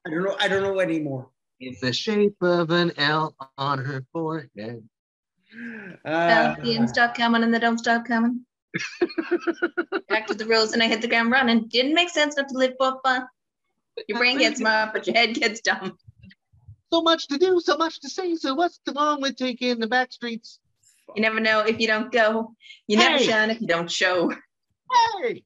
don't 0.05 0.23
know. 0.23 0.35
I 0.39 0.47
don't 0.47 0.63
know 0.63 0.79
anymore. 0.79 1.29
In 1.59 1.75
the 1.81 1.93
shape 1.93 2.41
of 2.41 2.71
an 2.71 2.91
L 2.97 3.35
on 3.57 3.79
her 3.79 4.03
forehead. 4.11 4.87
Uh, 6.05 6.55
the 6.55 6.87
stop 6.87 7.15
coming 7.15 7.43
and 7.43 7.53
they 7.53 7.59
don't 7.59 7.77
stop 7.77 8.05
coming. 8.05 8.45
Back 10.09 10.27
to 10.27 10.33
the 10.33 10.45
rules, 10.45 10.73
and 10.73 10.81
I 10.81 10.87
hit 10.87 11.01
the 11.01 11.07
ground 11.07 11.31
running. 11.31 11.67
Didn't 11.67 11.93
make 11.93 12.09
sense 12.09 12.37
not 12.37 12.47
to 12.49 12.57
live 12.57 12.73
for 12.79 12.99
fun. 13.03 13.27
Your 14.07 14.17
brain 14.17 14.37
gets 14.37 14.59
smart, 14.59 14.93
but 14.93 15.07
your 15.07 15.15
head 15.15 15.33
gets 15.35 15.61
dumb. 15.61 15.97
So 16.91 17.01
much 17.01 17.27
to 17.27 17.37
do, 17.37 17.59
so 17.59 17.77
much 17.77 17.99
to 18.01 18.09
say. 18.09 18.35
So 18.35 18.53
what's 18.53 18.79
the 18.85 18.93
wrong 18.93 19.21
with 19.21 19.35
taking 19.35 19.79
the 19.79 19.87
back 19.87 20.11
streets? 20.11 20.59
You 21.15 21.21
never 21.21 21.39
know 21.39 21.61
if 21.61 21.79
you 21.79 21.87
don't 21.87 22.11
go. 22.11 22.53
You 22.87 22.97
hey. 22.97 23.09
never 23.09 23.23
shine 23.23 23.49
if 23.49 23.61
you 23.61 23.67
don't 23.67 23.91
show. 23.91 24.31
Hey. 25.21 25.43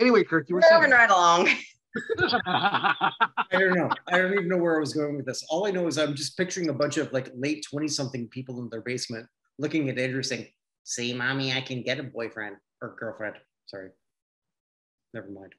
Anyway, 0.00 0.24
Kirk, 0.24 0.48
you 0.48 0.56
were 0.56 0.62
moving 0.72 0.90
right 0.90 1.10
along. 1.10 1.48
I 2.46 3.12
don't 3.52 3.74
know. 3.74 3.90
I 4.08 4.18
don't 4.18 4.32
even 4.32 4.48
know 4.48 4.56
where 4.56 4.76
I 4.76 4.80
was 4.80 4.94
going 4.94 5.16
with 5.16 5.26
this. 5.26 5.44
All 5.48 5.66
I 5.66 5.70
know 5.70 5.86
is 5.86 5.98
I'm 5.98 6.14
just 6.14 6.36
picturing 6.36 6.68
a 6.68 6.72
bunch 6.72 6.96
of 6.96 7.12
like 7.12 7.30
late 7.34 7.64
20 7.70 7.88
something 7.88 8.28
people 8.28 8.60
in 8.60 8.68
their 8.68 8.82
basement 8.82 9.26
looking 9.58 9.88
at 9.88 9.98
Andrea 9.98 10.22
saying, 10.24 10.48
See, 10.84 11.14
mommy, 11.14 11.52
I 11.52 11.62
can 11.62 11.82
get 11.82 11.98
a 11.98 12.02
boyfriend 12.02 12.56
or 12.82 12.94
girlfriend. 12.98 13.36
Sorry. 13.66 13.90
Never 15.14 15.30
mind. 15.30 15.54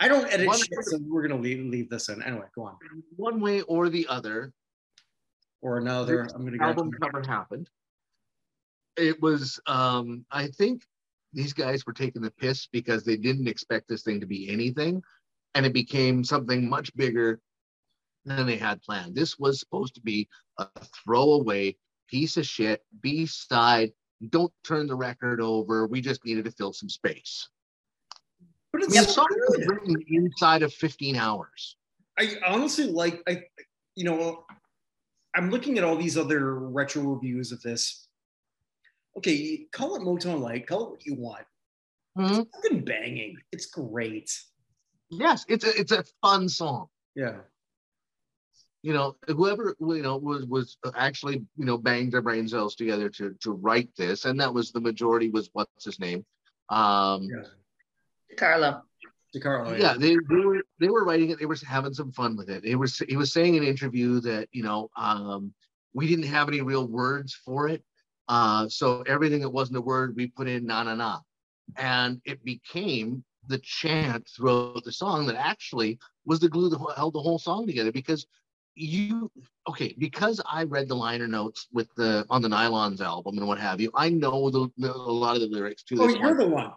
I 0.00 0.08
don't 0.08 0.26
edit 0.32 0.48
one 0.48 0.58
shit, 0.58 0.68
so 0.82 0.98
we're 1.00 1.26
gonna 1.26 1.40
leave, 1.40 1.64
leave 1.64 1.88
this 1.88 2.08
in. 2.08 2.22
Anyway, 2.22 2.46
go 2.54 2.64
on. 2.64 2.76
One 3.16 3.40
way 3.40 3.60
or 3.62 3.88
the 3.88 4.06
other, 4.08 4.52
or 5.62 5.78
another. 5.78 6.28
I'm 6.34 6.44
gonna 6.44 6.58
go. 6.58 6.64
Album 6.64 6.90
cover 7.00 7.22
happened. 7.26 7.70
It 8.96 9.22
was, 9.22 9.60
um, 9.66 10.26
I 10.30 10.48
think, 10.48 10.82
these 11.34 11.52
guys 11.52 11.84
were 11.84 11.92
taking 11.92 12.22
the 12.22 12.30
piss 12.30 12.66
because 12.66 13.04
they 13.04 13.16
didn't 13.16 13.48
expect 13.48 13.88
this 13.88 14.02
thing 14.02 14.20
to 14.20 14.26
be 14.26 14.48
anything, 14.48 15.02
and 15.54 15.66
it 15.66 15.72
became 15.72 16.24
something 16.24 16.68
much 16.68 16.94
bigger 16.96 17.40
than 18.24 18.46
they 18.46 18.56
had 18.56 18.80
planned. 18.82 19.14
This 19.14 19.38
was 19.38 19.60
supposed 19.60 19.94
to 19.96 20.00
be 20.00 20.28
a 20.58 20.66
throwaway 21.04 21.76
piece 22.08 22.36
of 22.36 22.46
shit, 22.46 22.82
B 23.02 23.26
side. 23.26 23.92
Don't 24.30 24.52
turn 24.64 24.86
the 24.86 24.94
record 24.94 25.40
over. 25.40 25.86
We 25.86 26.00
just 26.00 26.24
needed 26.24 26.44
to 26.44 26.50
fill 26.52 26.72
some 26.72 26.88
space. 26.88 27.48
But 28.72 28.84
it's 28.84 28.98
the 28.98 29.04
song 29.04 29.26
was 29.30 29.66
written 29.66 29.96
inside 30.08 30.62
of 30.62 30.72
15 30.72 31.16
hours. 31.16 31.76
I 32.18 32.36
honestly 32.46 32.86
like 32.86 33.22
I 33.28 33.42
you 33.96 34.04
know 34.04 34.44
I'm 35.34 35.50
looking 35.50 35.78
at 35.78 35.84
all 35.84 35.96
these 35.96 36.16
other 36.16 36.58
retro 36.58 37.02
reviews 37.02 37.52
of 37.52 37.60
this. 37.62 38.08
Okay, 39.16 39.66
call 39.72 39.96
it 39.96 40.02
Motown 40.02 40.40
Light, 40.40 40.66
call 40.66 40.86
it 40.86 40.90
what 40.90 41.06
you 41.06 41.14
want. 41.14 41.44
Mm-hmm. 42.18 42.40
It's 42.40 42.50
fucking 42.56 42.84
banging. 42.84 43.36
It's 43.52 43.66
great. 43.66 44.30
Yes, 45.10 45.44
it's 45.48 45.64
a 45.64 45.80
it's 45.80 45.92
a 45.92 46.04
fun 46.22 46.48
song. 46.48 46.86
Yeah. 47.14 47.36
You 48.82 48.92
know, 48.92 49.16
whoever 49.28 49.76
you 49.80 50.02
know 50.02 50.16
was 50.16 50.44
was 50.46 50.76
actually 50.96 51.44
you 51.56 51.64
know 51.64 51.78
banged 51.78 52.12
their 52.12 52.22
brain 52.22 52.48
cells 52.48 52.74
together 52.74 53.08
to 53.10 53.34
to 53.40 53.52
write 53.52 53.90
this, 53.96 54.24
and 54.24 54.38
that 54.40 54.52
was 54.52 54.72
the 54.72 54.80
majority 54.80 55.30
was 55.30 55.48
what's 55.52 55.84
his 55.84 55.98
name, 55.98 56.24
um, 56.68 57.24
yeah. 57.24 57.48
Carlo. 58.36 58.82
DeCarlo. 59.34 59.78
Yeah, 59.78 59.94
they, 59.94 60.16
they 60.28 60.44
were 60.44 60.62
they 60.78 60.88
were 60.88 61.04
writing 61.04 61.30
it. 61.30 61.38
They 61.38 61.46
were 61.46 61.56
having 61.66 61.92
some 61.92 62.12
fun 62.12 62.36
with 62.36 62.48
it. 62.48 62.64
He 62.64 62.76
was 62.76 62.98
he 63.08 63.16
was 63.16 63.32
saying 63.32 63.54
in 63.54 63.62
an 63.62 63.68
interview 63.68 64.20
that 64.20 64.48
you 64.52 64.62
know 64.62 64.90
um, 64.96 65.52
we 65.92 66.06
didn't 66.06 66.26
have 66.26 66.48
any 66.48 66.60
real 66.60 66.86
words 66.86 67.34
for 67.44 67.68
it, 67.68 67.82
uh, 68.28 68.68
so 68.68 69.02
everything 69.06 69.40
that 69.40 69.50
wasn't 69.50 69.76
a 69.76 69.80
word 69.80 70.16
we 70.16 70.26
put 70.26 70.48
in 70.48 70.66
na 70.66 70.82
na 70.82 70.94
na, 70.94 71.20
and 71.76 72.20
it 72.24 72.44
became 72.44 73.24
the 73.48 73.58
chant 73.58 74.28
throughout 74.34 74.82
the 74.84 74.92
song 74.92 75.26
that 75.26 75.36
actually 75.36 75.98
was 76.24 76.40
the 76.40 76.48
glue 76.48 76.70
that 76.70 76.80
held 76.96 77.14
the 77.14 77.20
whole 77.20 77.38
song 77.38 77.66
together 77.66 77.92
because 77.92 78.26
you 78.76 79.30
okay 79.68 79.94
because 79.98 80.40
i 80.50 80.64
read 80.64 80.88
the 80.88 80.96
liner 80.96 81.28
notes 81.28 81.68
with 81.72 81.94
the 81.94 82.26
on 82.28 82.42
the 82.42 82.48
nylons 82.48 83.00
album 83.00 83.38
and 83.38 83.46
what 83.46 83.58
have 83.58 83.80
you 83.80 83.88
i 83.94 84.08
know 84.08 84.50
the, 84.50 84.68
the 84.78 84.92
a 84.92 84.96
lot 84.96 85.36
of 85.36 85.42
the 85.42 85.46
lyrics 85.46 85.84
to 85.84 85.94
oh 86.00 86.08
you're 86.08 86.22
one. 86.22 86.36
the 86.38 86.48
one 86.48 86.72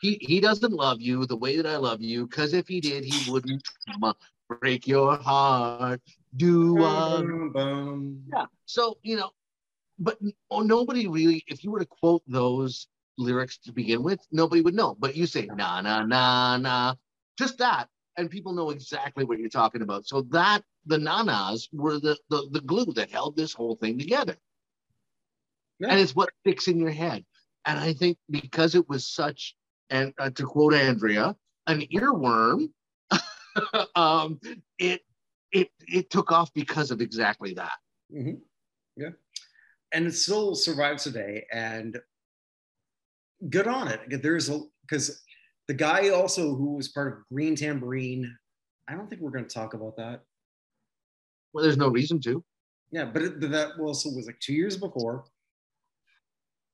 he 0.00 0.18
he 0.20 0.40
doesn't 0.40 0.72
love 0.72 1.00
you 1.00 1.26
the 1.26 1.36
way 1.36 1.56
that 1.56 1.66
I 1.66 1.76
love 1.76 2.00
you 2.00 2.26
because 2.26 2.54
if 2.54 2.66
he 2.66 2.80
did, 2.80 3.04
he 3.04 3.22
wouldn't 3.26 3.62
break 4.48 4.86
your 4.86 5.16
heart. 5.16 6.00
Do 6.36 6.82
um, 6.82 8.22
yeah. 8.32 8.46
So 8.64 8.96
you 9.02 9.16
know, 9.16 9.30
but 10.00 10.18
oh, 10.50 10.60
nobody 10.60 11.06
really. 11.06 11.44
If 11.46 11.62
you 11.62 11.70
were 11.70 11.80
to 11.80 11.86
quote 11.86 12.22
those 12.26 12.88
lyrics 13.18 13.58
to 13.58 13.72
begin 13.72 14.02
with, 14.02 14.20
nobody 14.32 14.62
would 14.62 14.74
know. 14.74 14.96
But 14.98 15.14
you 15.14 15.26
say 15.26 15.46
na 15.46 15.82
na 15.82 16.04
na 16.04 16.56
na, 16.56 16.94
just 17.38 17.58
that, 17.58 17.88
and 18.16 18.30
people 18.30 18.54
know 18.54 18.70
exactly 18.70 19.24
what 19.24 19.38
you're 19.38 19.50
talking 19.50 19.82
about. 19.82 20.06
So 20.06 20.22
that 20.30 20.62
the 20.86 20.98
nanas 20.98 21.68
were 21.72 22.00
the 22.00 22.16
the, 22.30 22.48
the 22.50 22.62
glue 22.62 22.92
that 22.94 23.10
held 23.10 23.36
this 23.36 23.52
whole 23.52 23.76
thing 23.76 23.98
together. 23.98 24.36
Yeah. 25.78 25.88
And 25.90 26.00
it's 26.00 26.16
what 26.16 26.30
sticks 26.40 26.68
in 26.68 26.78
your 26.78 26.90
head. 26.90 27.24
And 27.66 27.78
I 27.78 27.92
think 27.92 28.18
because 28.30 28.74
it 28.74 28.88
was 28.88 29.06
such 29.06 29.54
and 29.90 30.14
uh, 30.18 30.30
to 30.30 30.44
quote 30.44 30.74
Andrea, 30.74 31.36
an 31.66 31.82
earworm, 31.92 32.70
um, 33.94 34.40
it 34.78 35.02
it 35.52 35.70
it 35.80 36.10
took 36.10 36.32
off 36.32 36.52
because 36.54 36.90
of 36.90 37.00
exactly 37.00 37.54
that. 37.54 37.76
Mm-hmm. 38.14 38.36
Yeah, 38.96 39.10
and 39.92 40.06
it 40.06 40.12
still 40.12 40.54
survives 40.54 41.04
today, 41.04 41.44
and 41.52 41.98
good 43.48 43.66
on 43.66 43.88
it. 43.88 44.22
There's 44.22 44.48
a 44.48 44.60
because 44.82 45.22
the 45.68 45.74
guy 45.74 46.08
also 46.10 46.54
who 46.54 46.74
was 46.76 46.88
part 46.88 47.08
of 47.08 47.18
Green 47.32 47.54
Tambourine. 47.54 48.36
I 48.88 48.94
don't 48.94 49.08
think 49.08 49.22
we're 49.22 49.30
going 49.30 49.46
to 49.46 49.54
talk 49.54 49.74
about 49.74 49.96
that. 49.96 50.22
Well, 51.52 51.62
there's 51.62 51.76
no 51.76 51.88
reason 51.88 52.20
to. 52.22 52.44
Yeah, 52.90 53.04
but 53.04 53.22
it, 53.22 53.40
that 53.40 53.72
also 53.78 54.10
was 54.10 54.26
like 54.26 54.40
two 54.40 54.52
years 54.52 54.76
before. 54.76 55.24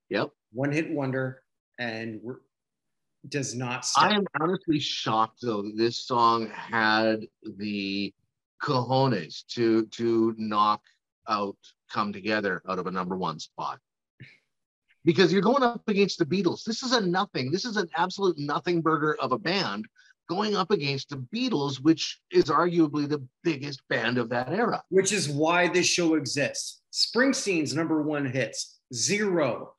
Yep. 0.09 0.31
One 0.51 0.71
hit 0.71 0.89
wonder, 0.91 1.43
and 1.79 2.19
we're, 2.23 2.37
does 3.29 3.55
not. 3.55 3.85
Stop. 3.85 4.11
I 4.11 4.15
am 4.15 4.25
honestly 4.39 4.79
shocked 4.79 5.39
though 5.41 5.61
that 5.61 5.77
this 5.77 5.97
song 6.05 6.49
had 6.49 7.21
the 7.57 8.13
cojones 8.63 9.45
to 9.47 9.85
to 9.85 10.33
knock 10.37 10.81
out 11.27 11.57
"Come 11.91 12.13
Together" 12.13 12.61
out 12.67 12.79
of 12.79 12.87
a 12.87 12.91
number 12.91 13.17
one 13.17 13.39
spot. 13.39 13.79
Because 15.05 15.31
you're 15.31 15.41
going 15.41 15.63
up 15.63 15.87
against 15.87 16.19
the 16.19 16.25
Beatles. 16.25 16.63
This 16.63 16.83
is 16.83 16.91
a 16.91 16.99
nothing. 16.99 17.51
This 17.51 17.63
is 17.63 17.77
an 17.77 17.87
absolute 17.95 18.37
nothing 18.37 18.81
burger 18.81 19.15
of 19.19 19.31
a 19.31 19.37
band 19.39 19.85
going 20.27 20.55
up 20.55 20.71
against 20.71 21.09
the 21.09 21.25
Beatles, 21.33 21.81
which 21.81 22.19
is 22.31 22.45
arguably 22.45 23.07
the 23.07 23.25
biggest 23.43 23.81
band 23.87 24.17
of 24.17 24.29
that 24.29 24.49
era. 24.49 24.83
Which 24.89 25.11
is 25.11 25.29
why 25.29 25.67
this 25.67 25.87
show 25.87 26.15
exists. 26.15 26.81
Springsteen's 26.91 27.73
number 27.73 28.01
one 28.01 28.25
hits 28.25 28.79
zero. 28.93 29.73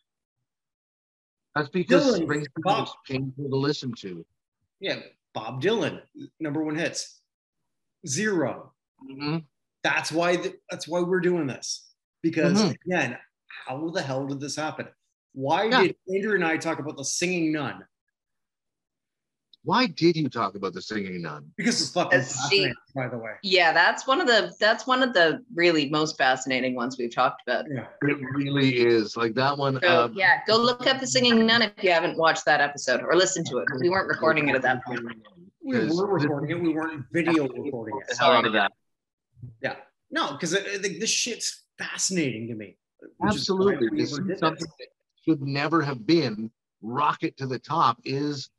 That's 1.54 1.68
because 1.68 2.20
Dylan, 2.20 2.26
Springsteen 2.26 2.62
Bob, 2.62 2.86
is 2.86 2.94
painful 3.06 3.50
to 3.50 3.56
listen 3.56 3.92
to. 4.00 4.24
Yeah, 4.80 5.00
Bob 5.34 5.60
Dylan, 5.62 6.00
number 6.40 6.62
one 6.62 6.76
hits 6.76 7.20
zero. 8.06 8.72
Mm-hmm. 9.10 9.38
That's 9.82 10.12
why 10.12 10.36
th- 10.36 10.56
that's 10.70 10.86
why 10.86 11.00
we're 11.00 11.20
doing 11.20 11.46
this 11.46 11.87
because 12.22 12.60
mm-hmm. 12.60 12.72
again, 12.90 13.18
how 13.66 13.88
the 13.90 14.02
hell 14.02 14.26
did 14.26 14.40
this 14.40 14.56
happen? 14.56 14.88
Why 15.32 15.64
yeah. 15.64 15.82
did 15.82 15.96
Andrea 16.12 16.34
and 16.34 16.44
I 16.44 16.56
talk 16.56 16.78
about 16.78 16.96
the 16.96 17.04
singing 17.04 17.52
nun? 17.52 17.84
Why 19.64 19.86
did 19.86 20.16
you 20.16 20.28
talk 20.28 20.54
about 20.54 20.72
the 20.72 20.80
singing 20.80 21.20
nun? 21.22 21.50
Because 21.56 21.80
it's 21.80 21.90
fucking 21.90 22.20
fascinating, 22.20 22.74
by 22.94 23.08
the 23.08 23.18
way. 23.18 23.32
Yeah, 23.42 23.72
that's 23.72 24.06
one 24.06 24.20
of 24.20 24.26
the 24.26 24.52
that's 24.58 24.86
one 24.86 25.02
of 25.02 25.12
the 25.12 25.44
really 25.54 25.90
most 25.90 26.16
fascinating 26.16 26.74
ones 26.74 26.96
we've 26.98 27.14
talked 27.14 27.42
about. 27.46 27.66
Yeah, 27.70 27.86
it 28.02 28.18
really 28.34 28.78
is. 28.78 29.16
Like 29.16 29.34
that 29.34 29.58
one. 29.58 29.78
So, 29.82 30.04
um, 30.04 30.14
yeah, 30.14 30.40
go 30.46 30.56
look 30.56 30.86
up 30.86 31.00
the 31.00 31.06
singing 31.06 31.44
nun 31.44 31.62
if 31.62 31.72
you 31.82 31.90
haven't 31.90 32.16
watched 32.16 32.46
that 32.46 32.60
episode 32.60 33.02
or 33.02 33.14
listened 33.14 33.46
to 33.46 33.58
it. 33.58 33.66
We 33.80 33.90
weren't 33.90 34.08
recording 34.08 34.48
it 34.48 34.54
at 34.54 34.62
that 34.62 34.84
point. 34.84 35.00
We 35.62 35.86
were 35.86 36.06
recording 36.06 36.50
it. 36.56 36.62
We 36.62 36.72
weren't 36.72 37.04
video 37.12 37.46
recording 37.46 38.00
it. 38.08 38.16
Hell 38.18 38.32
out 38.32 38.46
of 38.46 38.54
that. 38.54 38.72
Yeah, 39.62 39.76
no, 40.10 40.32
because 40.32 40.52
this 40.52 41.10
shit's 41.10 41.64
fascinating 41.78 42.48
to 42.48 42.54
me. 42.54 42.76
Absolutely, 43.22 43.88
this 43.96 44.12
is 44.12 44.38
something 44.38 44.66
that 44.78 44.88
should 45.24 45.42
never 45.42 45.82
have 45.82 46.06
been 46.06 46.50
rocket 46.82 47.36
to 47.36 47.46
the 47.46 47.58
top. 47.58 47.98
Is 48.04 48.50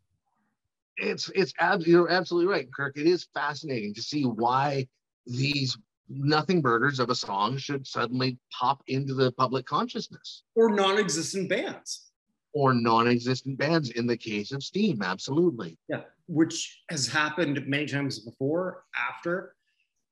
it's 0.98 1.30
it's 1.36 1.54
ab- 1.60 1.82
you're 1.82 2.10
absolutely 2.10 2.52
right, 2.52 2.68
Kirk. 2.74 2.98
It 2.98 3.08
is 3.08 3.28
fascinating 3.34 3.94
to 3.96 4.02
see 4.02 4.24
why 4.24 4.88
these 5.26 5.78
nothing 6.10 6.62
burgers 6.62 7.00
of 7.00 7.10
a 7.10 7.16
song 7.16 7.58
should 7.58 7.86
suddenly 7.86 8.38
pop 8.52 8.82
into 8.88 9.14
the 9.14 9.32
public 9.34 9.66
consciousness. 9.66 10.44
Or 10.56 10.70
non-existent 10.74 11.50
bands. 11.50 12.12
Or 12.54 12.74
non-existent 12.74 13.60
bands 13.60 13.92
in 13.92 14.08
the 14.08 14.18
case 14.18 14.52
of 14.52 14.64
Steam, 14.64 15.04
absolutely. 15.04 15.78
Yeah, 15.88 16.02
which 16.28 16.82
has 16.90 17.08
happened 17.08 17.62
many 17.68 17.86
times 17.86 18.20
before, 18.20 18.86
after. 18.98 19.56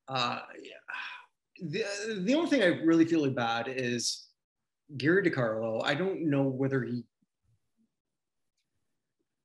Uh, 0.08 0.42
yeah. 0.62 0.72
The, 1.62 1.84
the 2.24 2.36
only 2.36 2.50
thing 2.50 2.62
I 2.62 2.82
really 2.84 3.06
feel 3.06 3.30
bad 3.32 3.68
is 3.68 4.28
Gary 4.96 5.24
DeCarlo. 5.30 5.82
I 5.84 5.96
don't 5.96 6.30
know 6.30 6.44
whether 6.44 6.84
he 6.84 7.04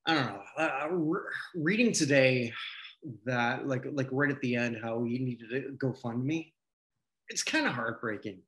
I 0.06 0.14
don't 0.14 0.26
know. 0.26 0.42
Uh, 0.58 0.88
re- 0.90 1.20
reading 1.54 1.92
today 1.92 2.52
that 3.24 3.66
like 3.66 3.84
like 3.92 4.08
right 4.10 4.30
at 4.30 4.40
the 4.40 4.56
end 4.56 4.78
how 4.82 5.02
he 5.04 5.18
needed 5.18 5.50
to 5.50 5.72
go 5.72 5.92
fund 5.92 6.24
me, 6.24 6.54
it's 7.28 7.42
kind 7.42 7.66
of 7.66 7.72
heartbreaking. 7.72 8.40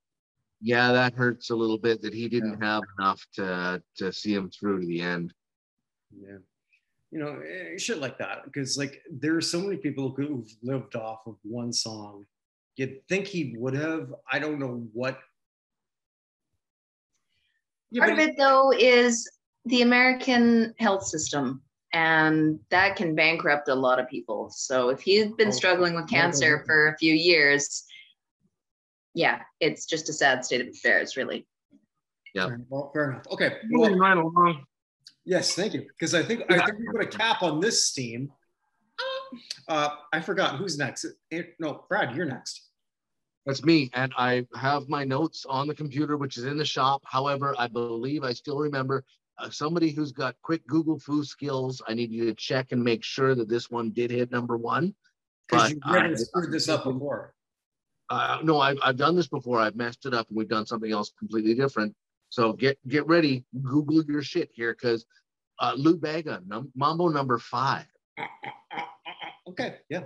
Yeah, 0.61 0.93
that 0.93 1.15
hurts 1.15 1.51
a 1.51 1.57
little 1.57 1.79
bit 1.79 2.03
that 2.03 2.15
he 2.15 2.29
didn't 2.29 2.59
yeah. 2.61 2.67
have 2.67 2.83
enough 2.99 3.25
to 3.35 3.83
to 3.99 4.13
see 4.13 4.35
him 4.35 4.51
through 4.51 4.81
to 4.81 4.87
the 4.87 5.01
end. 5.01 5.33
Yeah, 6.13 6.39
you 7.13 7.21
know, 7.21 7.41
eh, 7.41 7.79
shit 7.79 7.99
like 7.99 8.19
that 8.19 8.45
because 8.45 8.77
like 8.77 9.03
there 9.11 9.37
are 9.37 9.41
so 9.41 9.61
many 9.61 9.77
people 9.77 10.11
who've 10.11 10.49
lived 10.63 10.97
off 10.97 11.21
of 11.27 11.37
one 11.43 11.73
song. 11.73 12.25
You'd 12.77 13.07
think 13.09 13.27
he 13.27 13.55
would 13.57 13.75
have. 13.75 14.13
I 14.31 14.39
don't 14.39 14.59
know 14.59 14.87
what. 14.93 15.19
Part 17.97 18.13
of 18.13 18.19
it 18.19 18.37
though 18.37 18.73
is 18.73 19.31
the 19.67 19.83
American 19.83 20.75
health 20.79 21.05
system, 21.07 21.63
and 21.93 22.59
that 22.71 22.97
can 22.97 23.15
bankrupt 23.15 23.69
a 23.69 23.75
lot 23.75 24.01
of 24.01 24.09
people. 24.09 24.51
So 24.51 24.89
if 24.89 25.07
you've 25.07 25.37
been 25.37 25.49
oh, 25.49 25.53
struggling 25.53 25.95
with 25.95 26.09
cancer 26.09 26.65
for 26.67 26.89
a 26.89 26.99
few 26.99 27.15
years, 27.15 27.85
yeah, 29.15 29.43
it's 29.61 29.87
just 29.87 30.09
a 30.09 30.13
sad 30.13 30.45
state 30.45 30.61
of 30.61 30.69
affairs, 30.69 31.17
really. 31.17 31.47
Yeah. 32.35 32.49
Well, 32.69 32.91
fair 32.93 33.13
enough. 33.13 33.27
Okay. 33.31 33.59
Well, 33.71 33.97
right 33.97 34.17
along. 34.17 34.65
Yes, 35.25 35.55
thank 35.55 35.73
you. 35.73 35.83
Because 35.83 36.15
I 36.15 36.23
think 36.23 36.43
I 36.51 36.65
think 36.67 36.79
we 36.81 36.87
put 36.91 37.01
a 37.01 37.07
cap 37.07 37.43
on 37.43 37.61
this 37.61 37.87
steam. 37.87 38.33
Uh, 39.69 39.91
I 40.13 40.21
forgot 40.21 40.57
who's 40.57 40.77
next. 40.77 41.07
No, 41.59 41.85
Brad, 41.89 42.15
you're 42.15 42.27
next. 42.27 42.64
That's 43.47 43.63
me, 43.63 43.91
and 43.93 44.13
I 44.17 44.47
have 44.55 44.89
my 44.89 45.05
notes 45.05 45.45
on 45.47 45.69
the 45.69 45.75
computer, 45.75 46.17
which 46.17 46.39
is 46.39 46.45
in 46.45 46.57
the 46.57 46.65
shop. 46.65 47.03
However, 47.05 47.55
I 47.59 47.69
believe 47.69 48.25
I 48.25 48.33
still 48.33 48.59
remember 48.59 49.05
uh, 49.39 49.51
somebody 49.51 49.91
who's 49.91 50.13
got 50.13 50.37
quick 50.43 50.67
Google 50.67 50.99
foo 50.99 51.25
skills, 51.25 51.83
I 51.87 51.95
need 51.95 52.11
you 52.11 52.25
to 52.27 52.35
check 52.35 52.73
and 52.73 52.83
make 52.83 53.05
sure 53.05 53.35
that 53.35 53.49
this 53.49 53.71
one 53.71 53.91
did 53.91 54.11
hit 54.11 54.31
number 54.31 54.57
one. 54.57 54.95
Because 55.49 55.71
you've 55.71 55.85
never 55.87 56.17
screwed 56.17 56.53
this 56.53 56.69
up 56.69 56.85
before. 56.85 57.35
Uh, 58.09 58.39
no, 58.43 58.61
I've, 58.61 58.79
I've 58.83 58.97
done 58.97 59.17
this 59.17 59.29
before. 59.29 59.61
I've 59.61 59.77
messed 59.77 60.07
it 60.07 60.15
up 60.15 60.29
and 60.29 60.37
we've 60.37 60.49
done 60.49 60.67
something 60.67 60.91
else 60.93 61.13
completely 61.19 61.55
different. 61.55 61.95
So 62.31 62.53
get 62.53 62.79
get 62.89 63.07
ready. 63.07 63.45
Google 63.63 64.05
your 64.05 64.23
shit 64.23 64.51
here 64.53 64.73
because 64.73 65.05
uh, 65.59 65.75
Lou 65.77 65.97
Bega, 65.97 66.43
num- 66.47 66.73
Mambo 66.75 67.09
number 67.09 67.39
five. 67.39 67.87
Okay, 69.47 69.75
yeah. 69.91 70.05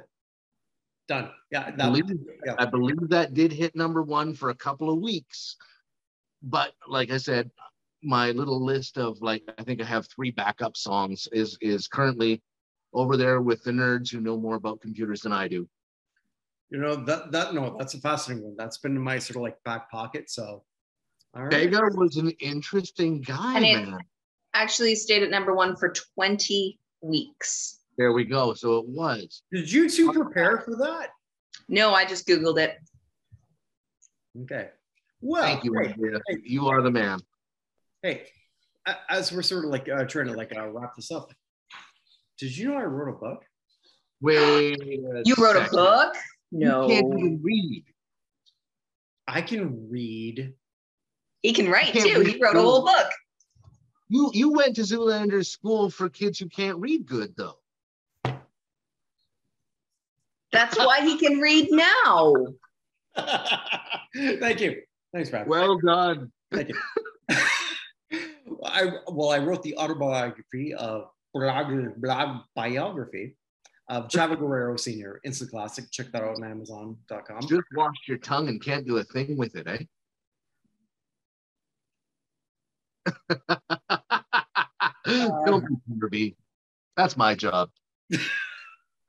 Done. 1.08 1.30
Yeah, 1.50 1.64
I 1.66 1.70
believe, 1.70 2.04
yeah. 2.44 2.54
I 2.58 2.66
believe 2.66 3.08
that 3.08 3.32
did 3.32 3.50
hit 3.50 3.74
number 3.74 4.02
one 4.02 4.34
for 4.34 4.50
a 4.50 4.54
couple 4.54 4.90
of 4.90 5.00
weeks. 5.00 5.56
But 6.42 6.72
like 6.86 7.10
I 7.10 7.16
said, 7.16 7.50
my 8.02 8.30
little 8.30 8.62
list 8.62 8.98
of 8.98 9.20
like 9.22 9.42
I 9.58 9.62
think 9.62 9.80
I 9.80 9.84
have 9.84 10.06
three 10.06 10.30
backup 10.30 10.76
songs 10.76 11.26
is 11.32 11.56
is 11.60 11.88
currently 11.88 12.42
over 12.92 13.16
there 13.16 13.40
with 13.40 13.62
the 13.64 13.70
nerds 13.70 14.10
who 14.10 14.20
know 14.20 14.38
more 14.38 14.56
about 14.56 14.80
computers 14.80 15.22
than 15.22 15.32
I 15.32 15.48
do. 15.48 15.68
You 16.70 16.78
know 16.78 16.96
that 16.96 17.32
that 17.32 17.54
no, 17.54 17.76
that's 17.78 17.94
a 17.94 18.00
fascinating 18.00 18.44
one. 18.44 18.54
That's 18.56 18.78
been 18.78 18.94
in 18.94 19.02
my 19.02 19.18
sort 19.18 19.36
of 19.36 19.42
like 19.42 19.56
back 19.64 19.90
pocket. 19.90 20.30
So 20.30 20.64
all 21.34 21.44
right. 21.44 21.70
was 21.94 22.16
an 22.16 22.30
interesting 22.40 23.22
guy, 23.22 23.56
and 23.56 23.64
it 23.64 23.88
man. 23.88 23.98
Actually 24.54 24.94
stayed 24.94 25.22
at 25.22 25.30
number 25.30 25.54
one 25.54 25.76
for 25.76 25.92
20 26.14 26.78
weeks. 27.02 27.80
There 27.98 28.12
we 28.12 28.24
go. 28.24 28.54
So 28.54 28.78
it 28.78 28.86
was. 28.88 29.42
Did 29.52 29.70
you 29.70 29.90
two 29.90 30.12
prepare 30.12 30.60
for 30.60 30.76
that? 30.76 31.10
No, 31.68 31.92
I 31.92 32.04
just 32.04 32.26
Googled 32.26 32.58
it. 32.58 32.78
Okay. 34.42 34.68
Well, 35.20 35.42
thank 35.42 35.64
you, 35.64 35.74
hey, 35.74 36.36
You 36.44 36.68
are 36.68 36.80
the 36.80 36.92
man. 36.92 37.18
Hey, 38.02 38.26
as 39.10 39.32
we're 39.32 39.42
sort 39.42 39.64
of 39.64 39.72
like 39.72 39.88
uh, 39.88 40.04
trying 40.04 40.28
to 40.28 40.34
like 40.34 40.56
uh, 40.56 40.68
wrap 40.68 40.94
this 40.94 41.10
up, 41.10 41.32
did 42.38 42.56
you 42.56 42.68
know 42.68 42.76
I 42.76 42.84
wrote 42.84 43.16
a 43.16 43.18
book? 43.18 43.44
Wait, 44.20 44.78
you 44.84 45.34
wrote 45.36 45.56
a 45.56 45.68
book? 45.70 46.14
No, 46.52 46.82
you 46.82 46.94
can't 46.94 47.18
even 47.18 47.40
read. 47.42 47.84
I 49.26 49.42
can 49.42 49.88
read. 49.90 50.54
He 51.42 51.52
can 51.52 51.68
write 51.68 51.92
too. 51.92 52.20
He 52.20 52.38
wrote 52.40 52.56
a 52.56 52.62
whole 52.62 52.84
book. 52.84 53.10
You 54.08 54.30
you 54.32 54.52
went 54.52 54.76
to 54.76 54.82
Zoolander 54.82 55.44
school 55.44 55.90
for 55.90 56.08
kids 56.08 56.38
who 56.38 56.48
can't 56.48 56.78
read 56.78 57.06
good 57.06 57.34
though. 57.36 57.57
That's 60.52 60.78
why 60.78 61.00
he 61.02 61.18
can 61.18 61.38
read 61.38 61.68
now. 61.70 62.34
Thank 64.16 64.60
you. 64.60 64.82
Thanks, 65.12 65.30
Brad. 65.30 65.48
Well 65.48 65.78
done. 65.78 66.32
Thank 66.52 66.68
you. 66.68 66.74
I 68.64 68.90
well, 69.08 69.30
I 69.30 69.38
wrote 69.38 69.62
the 69.62 69.76
autobiography 69.76 70.74
of 70.74 71.10
blog, 71.34 72.00
blog 72.00 72.42
biography 72.54 73.36
of 73.88 74.08
Chavo 74.08 74.38
Guerrero 74.38 74.76
Sr. 74.76 75.20
Instant 75.24 75.50
Classic. 75.50 75.84
Check 75.90 76.12
that 76.12 76.22
out 76.22 76.36
on 76.36 76.44
Amazon.com. 76.44 77.40
Just 77.42 77.64
washed 77.74 78.06
your 78.06 78.18
tongue 78.18 78.48
and 78.48 78.62
can't 78.62 78.86
do 78.86 78.98
a 78.98 79.04
thing 79.04 79.36
with 79.36 79.54
it, 79.56 79.66
eh? 79.66 79.78
Don't 85.46 85.64
be 86.10 86.36
That's 86.96 87.16
my 87.16 87.34
job. 87.34 87.70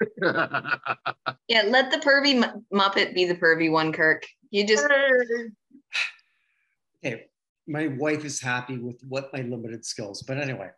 Yeah, 1.47 1.63
let 1.67 1.91
the 1.91 1.97
pervy 1.97 2.35
mu- 2.35 2.62
Muppet 2.79 3.13
be 3.15 3.25
the 3.25 3.35
pervy 3.35 3.71
one, 3.71 3.91
Kirk. 3.91 4.25
You 4.51 4.67
just 4.67 4.85
Okay, 7.05 7.25
my 7.67 7.88
wife 7.88 8.25
is 8.25 8.39
happy 8.41 8.77
with 8.77 9.01
what 9.07 9.31
my 9.33 9.41
limited 9.41 9.85
skills, 9.85 10.21
but 10.23 10.38
anyway. 10.38 10.69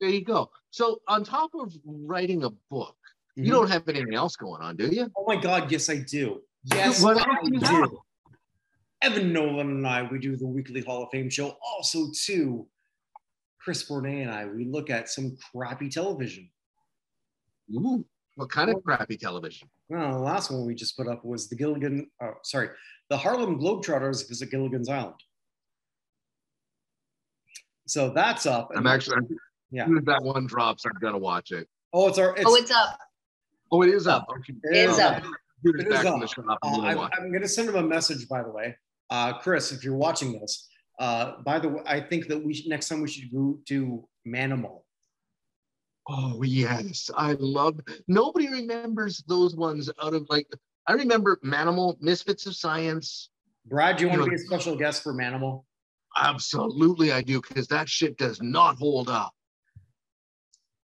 there 0.00 0.10
you 0.10 0.24
go. 0.24 0.50
So 0.70 1.00
on 1.08 1.24
top 1.24 1.50
of 1.54 1.72
writing 1.84 2.44
a 2.44 2.50
book, 2.70 2.96
Mhm. 3.36 3.46
you 3.46 3.52
don't 3.52 3.68
have 3.70 3.88
anything 3.88 4.14
else 4.14 4.36
going 4.36 4.62
on, 4.62 4.76
do 4.76 4.86
you? 4.86 5.10
Oh 5.16 5.24
my 5.26 5.36
God, 5.36 5.70
yes, 5.72 5.88
I 5.90 5.98
do. 5.98 6.42
Yes, 6.64 7.02
What 7.02 7.16
I 7.18 7.48
do 7.48 7.58
have? 7.60 7.90
do. 7.90 8.00
Evan 9.02 9.32
Nolan 9.32 9.68
and 9.70 9.86
I, 9.86 10.02
we 10.04 10.18
do 10.18 10.36
the 10.36 10.46
weekly 10.46 10.80
Hall 10.82 11.02
of 11.02 11.10
Fame 11.10 11.28
show. 11.28 11.56
Also, 11.72 12.10
too, 12.14 12.66
Chris 13.60 13.88
Bournet 13.88 14.22
and 14.22 14.30
I, 14.30 14.46
we 14.46 14.64
look 14.64 14.88
at 14.90 15.08
some 15.08 15.36
crappy 15.52 15.88
television. 15.88 16.48
Ooh, 17.74 18.04
what 18.36 18.50
kind 18.50 18.70
of 18.70 18.82
crappy 18.84 19.16
television? 19.16 19.68
Well, 19.88 20.12
the 20.12 20.18
last 20.18 20.50
one 20.50 20.66
we 20.66 20.74
just 20.74 20.96
put 20.96 21.06
up 21.08 21.24
was 21.24 21.48
the 21.48 21.56
Gilligan, 21.56 22.10
oh, 22.22 22.32
sorry, 22.42 22.68
the 23.10 23.16
Harlem 23.16 23.58
Globetrotters 23.60 24.28
visit 24.28 24.50
Gilligan's 24.50 24.88
Island. 24.88 25.14
So 27.86 28.10
that's 28.10 28.46
up. 28.46 28.70
I'm 28.74 28.86
actually, 28.86 29.18
Yeah. 29.70 29.82
as 29.82 29.88
soon 29.88 29.98
as 29.98 30.04
that 30.04 30.22
one 30.22 30.46
drops, 30.46 30.84
I'm 30.86 30.92
gonna 31.00 31.18
watch 31.18 31.52
it. 31.52 31.68
Oh, 31.92 32.08
it's 32.08 32.18
our. 32.18 32.34
It's, 32.36 32.44
oh, 32.46 32.54
it's 32.56 32.70
up. 32.70 32.98
Oh, 33.70 33.82
it 33.82 33.90
is 33.90 34.06
up. 34.06 34.26
Okay. 34.30 34.54
it 34.64 34.88
is 34.90 34.98
up. 34.98 35.22
Dude, 35.64 35.80
It 35.80 35.86
is 35.88 35.92
back 35.94 36.06
up. 36.06 36.20
the 36.20 36.26
shop. 36.26 36.44
Uh, 36.48 36.56
I'm 36.62 36.74
gonna 36.80 37.00
I'm. 37.00 37.10
I'm 37.18 37.28
going 37.30 37.42
to 37.42 37.48
send 37.48 37.68
him 37.68 37.76
a 37.76 37.82
message, 37.82 38.28
by 38.28 38.42
the 38.42 38.50
way. 38.50 38.76
Uh, 39.10 39.32
Chris, 39.38 39.72
if 39.72 39.82
you're 39.84 39.96
watching 39.96 40.38
this, 40.38 40.68
uh, 40.98 41.40
by 41.42 41.58
the 41.58 41.68
way, 41.68 41.82
I 41.86 42.00
think 42.00 42.28
that 42.28 42.44
we 42.44 42.52
should, 42.54 42.68
next 42.68 42.88
time 42.88 43.00
we 43.00 43.08
should 43.08 43.32
go 43.32 43.58
to 43.68 44.06
Manimal. 44.26 44.82
Oh 46.08 46.42
yes, 46.42 47.10
I 47.16 47.32
love. 47.38 47.80
Nobody 48.08 48.48
remembers 48.48 49.24
those 49.26 49.56
ones 49.56 49.90
out 50.02 50.14
of 50.14 50.26
like. 50.28 50.46
I 50.86 50.92
remember 50.92 51.38
Manimal, 51.42 51.96
Misfits 52.02 52.44
of 52.46 52.54
Science. 52.54 53.30
Brad, 53.64 53.96
do 53.96 54.04
you 54.04 54.10
want 54.10 54.22
to 54.22 54.28
be 54.28 54.36
a 54.36 54.38
special 54.38 54.76
guest 54.76 55.02
for 55.02 55.14
Manimal? 55.14 55.64
Absolutely, 56.16 57.10
I 57.10 57.22
do 57.22 57.40
because 57.40 57.66
that 57.68 57.88
shit 57.88 58.18
does 58.18 58.42
not 58.42 58.76
hold 58.76 59.08
up. 59.08 59.32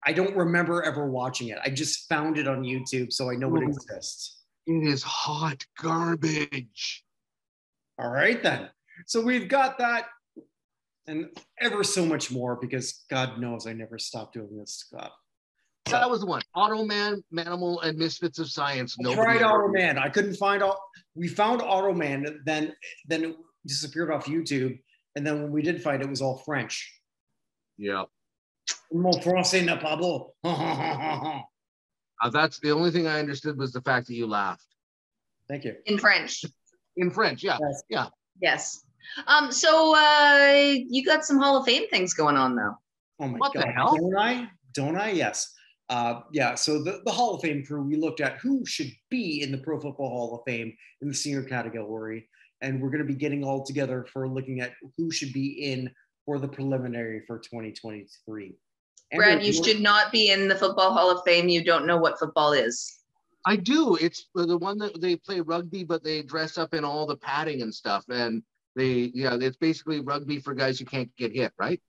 I 0.06 0.12
don't 0.12 0.36
remember 0.36 0.82
ever 0.82 1.10
watching 1.10 1.48
it. 1.48 1.58
I 1.64 1.70
just 1.70 2.08
found 2.08 2.38
it 2.38 2.46
on 2.46 2.62
YouTube, 2.62 3.12
so 3.12 3.30
I 3.30 3.34
know 3.34 3.54
it 3.56 3.64
exists. 3.64 4.38
It 4.66 4.86
is 4.86 5.02
hot 5.02 5.64
garbage. 5.82 7.04
All 7.98 8.10
right, 8.10 8.42
then. 8.42 8.70
So 9.06 9.20
we've 9.20 9.48
got 9.48 9.78
that 9.78 10.06
and 11.10 11.26
ever 11.60 11.82
so 11.82 12.06
much 12.06 12.30
more 12.30 12.56
because 12.56 13.04
God 13.10 13.38
knows 13.40 13.66
I 13.66 13.72
never 13.72 13.98
stopped 13.98 14.34
doing 14.34 14.56
this 14.56 14.74
stuff. 14.86 15.10
That 15.86 16.08
was 16.08 16.20
the 16.20 16.26
one. 16.26 16.42
Automan, 16.56 17.22
Manimal, 17.34 17.82
and 17.84 17.98
Misfits 17.98 18.38
of 18.38 18.48
Science. 18.48 18.96
I 18.98 19.02
Nobody 19.02 19.38
tried 19.38 19.42
ever- 19.42 19.68
Automan. 19.68 19.98
I 19.98 20.08
couldn't 20.08 20.34
find 20.36 20.62
all. 20.62 20.78
We 21.16 21.26
found 21.26 21.62
Automan, 21.62 22.36
then 22.44 22.72
then 23.08 23.24
it 23.24 23.36
disappeared 23.66 24.10
off 24.12 24.26
YouTube, 24.26 24.78
and 25.16 25.26
then 25.26 25.42
when 25.42 25.50
we 25.50 25.62
did 25.62 25.82
find 25.82 26.00
it, 26.00 26.06
it 26.06 26.10
was 26.10 26.22
all 26.22 26.38
French. 26.38 26.88
Yeah, 27.76 28.04
Mon 28.92 29.12
français 29.20 29.64
n'est 29.64 29.80
pas 29.80 29.96
beau. 29.96 30.34
uh, 30.44 32.30
that's 32.30 32.60
the 32.60 32.70
only 32.70 32.90
thing 32.92 33.06
I 33.08 33.18
understood 33.18 33.58
was 33.58 33.72
the 33.72 33.80
fact 33.80 34.06
that 34.06 34.14
you 34.14 34.26
laughed 34.28 34.66
Thank 35.48 35.64
you. 35.64 35.74
in 35.86 35.98
French. 35.98 36.44
in 36.96 37.10
French. 37.10 37.42
Yeah, 37.42 37.58
Yes. 37.88 38.10
Yes. 38.40 38.84
Um, 39.26 39.50
so 39.50 39.94
uh 39.96 40.74
you 40.88 41.04
got 41.04 41.24
some 41.24 41.38
Hall 41.38 41.56
of 41.58 41.66
Fame 41.66 41.88
things 41.88 42.14
going 42.14 42.36
on 42.36 42.56
though. 42.56 42.76
Oh 43.20 43.28
my 43.28 43.38
What 43.38 43.52
the 43.52 43.60
God. 43.60 43.72
hell? 43.74 43.96
Don't 43.96 44.16
I? 44.16 44.48
Don't 44.72 44.96
I? 44.96 45.10
Yes. 45.10 45.52
Uh, 45.88 46.20
yeah. 46.32 46.54
So 46.54 46.82
the, 46.82 47.02
the 47.04 47.10
Hall 47.10 47.34
of 47.34 47.42
Fame 47.42 47.64
crew, 47.66 47.82
we 47.82 47.96
looked 47.96 48.20
at 48.20 48.38
who 48.38 48.64
should 48.64 48.90
be 49.10 49.42
in 49.42 49.50
the 49.50 49.58
Pro 49.58 49.80
Football 49.80 50.08
Hall 50.08 50.34
of 50.36 50.42
Fame 50.46 50.72
in 51.02 51.08
the 51.08 51.14
senior 51.14 51.42
category. 51.42 52.28
And 52.62 52.80
we're 52.80 52.90
going 52.90 53.02
to 53.02 53.12
be 53.12 53.18
getting 53.18 53.42
all 53.42 53.64
together 53.64 54.06
for 54.12 54.28
looking 54.28 54.60
at 54.60 54.72
who 54.96 55.10
should 55.10 55.32
be 55.32 55.72
in 55.72 55.90
for 56.24 56.38
the 56.38 56.46
preliminary 56.46 57.22
for 57.26 57.38
2023. 57.38 58.54
Brad, 59.12 59.32
Andrea, 59.32 59.46
you 59.46 59.52
should 59.52 59.80
not 59.80 60.12
be 60.12 60.30
in 60.30 60.46
the 60.46 60.54
Football 60.54 60.92
Hall 60.92 61.10
of 61.10 61.24
Fame. 61.24 61.48
You 61.48 61.64
don't 61.64 61.86
know 61.86 61.96
what 61.96 62.18
football 62.18 62.52
is. 62.52 63.00
I 63.46 63.56
do. 63.56 63.96
It's 63.96 64.26
the 64.34 64.58
one 64.58 64.78
that 64.78 65.00
they 65.00 65.16
play 65.16 65.40
rugby, 65.40 65.82
but 65.82 66.04
they 66.04 66.22
dress 66.22 66.58
up 66.58 66.74
in 66.74 66.84
all 66.84 67.06
the 67.06 67.16
padding 67.16 67.62
and 67.62 67.74
stuff. 67.74 68.04
And 68.08 68.42
they, 68.76 69.10
yeah, 69.14 69.36
it's 69.40 69.56
basically 69.56 70.00
rugby 70.00 70.40
for 70.40 70.54
guys 70.54 70.78
who 70.78 70.84
can't 70.84 71.14
get 71.16 71.34
hit, 71.34 71.52
right? 71.58 71.80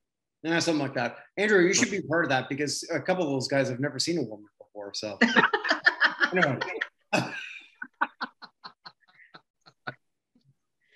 Yeah, 0.44 0.60
something 0.60 0.82
like 0.82 0.96
that. 0.96 1.18
Andrea, 1.38 1.68
you 1.68 1.74
should 1.74 1.92
be 1.92 2.02
part 2.02 2.26
of 2.26 2.30
that 2.30 2.50
because 2.50 2.88
a 2.92 3.00
couple 3.00 3.24
of 3.24 3.30
those 3.30 3.48
guys 3.48 3.70
have 3.70 3.80
never 3.80 4.00
seen 4.00 4.18
a 4.18 4.24
woman 4.24 4.46
before. 4.60 4.92
So, 4.94 5.20
anyway. 6.36 6.58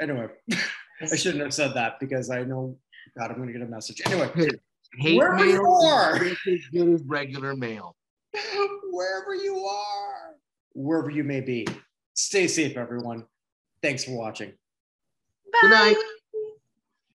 anyway, 0.01 0.27
I 1.01 1.15
shouldn't 1.15 1.43
have 1.43 1.53
said 1.53 1.73
that 1.75 1.99
because 1.99 2.31
I 2.31 2.43
know, 2.43 2.77
God, 3.17 3.29
I'm 3.29 3.37
going 3.37 3.47
to 3.47 3.53
get 3.53 3.61
a 3.61 3.69
message. 3.69 4.01
Anyway, 4.05 4.49
Hate 4.97 5.17
Wherever 5.17 5.45
you 5.45 5.65
are. 5.67 6.23
is 6.23 6.67
good 6.71 6.93
as 6.93 7.01
regular 7.03 7.55
mail. 7.55 7.95
wherever 8.91 9.35
you 9.35 9.57
are, 9.65 10.35
wherever 10.73 11.09
you 11.09 11.23
may 11.23 11.41
be, 11.41 11.67
stay 12.13 12.47
safe, 12.47 12.77
everyone. 12.77 13.25
Thanks 13.81 14.03
for 14.05 14.11
watching. 14.17 14.53
Good 15.61 15.69
night. 15.71 15.95
Bye. 15.97 16.14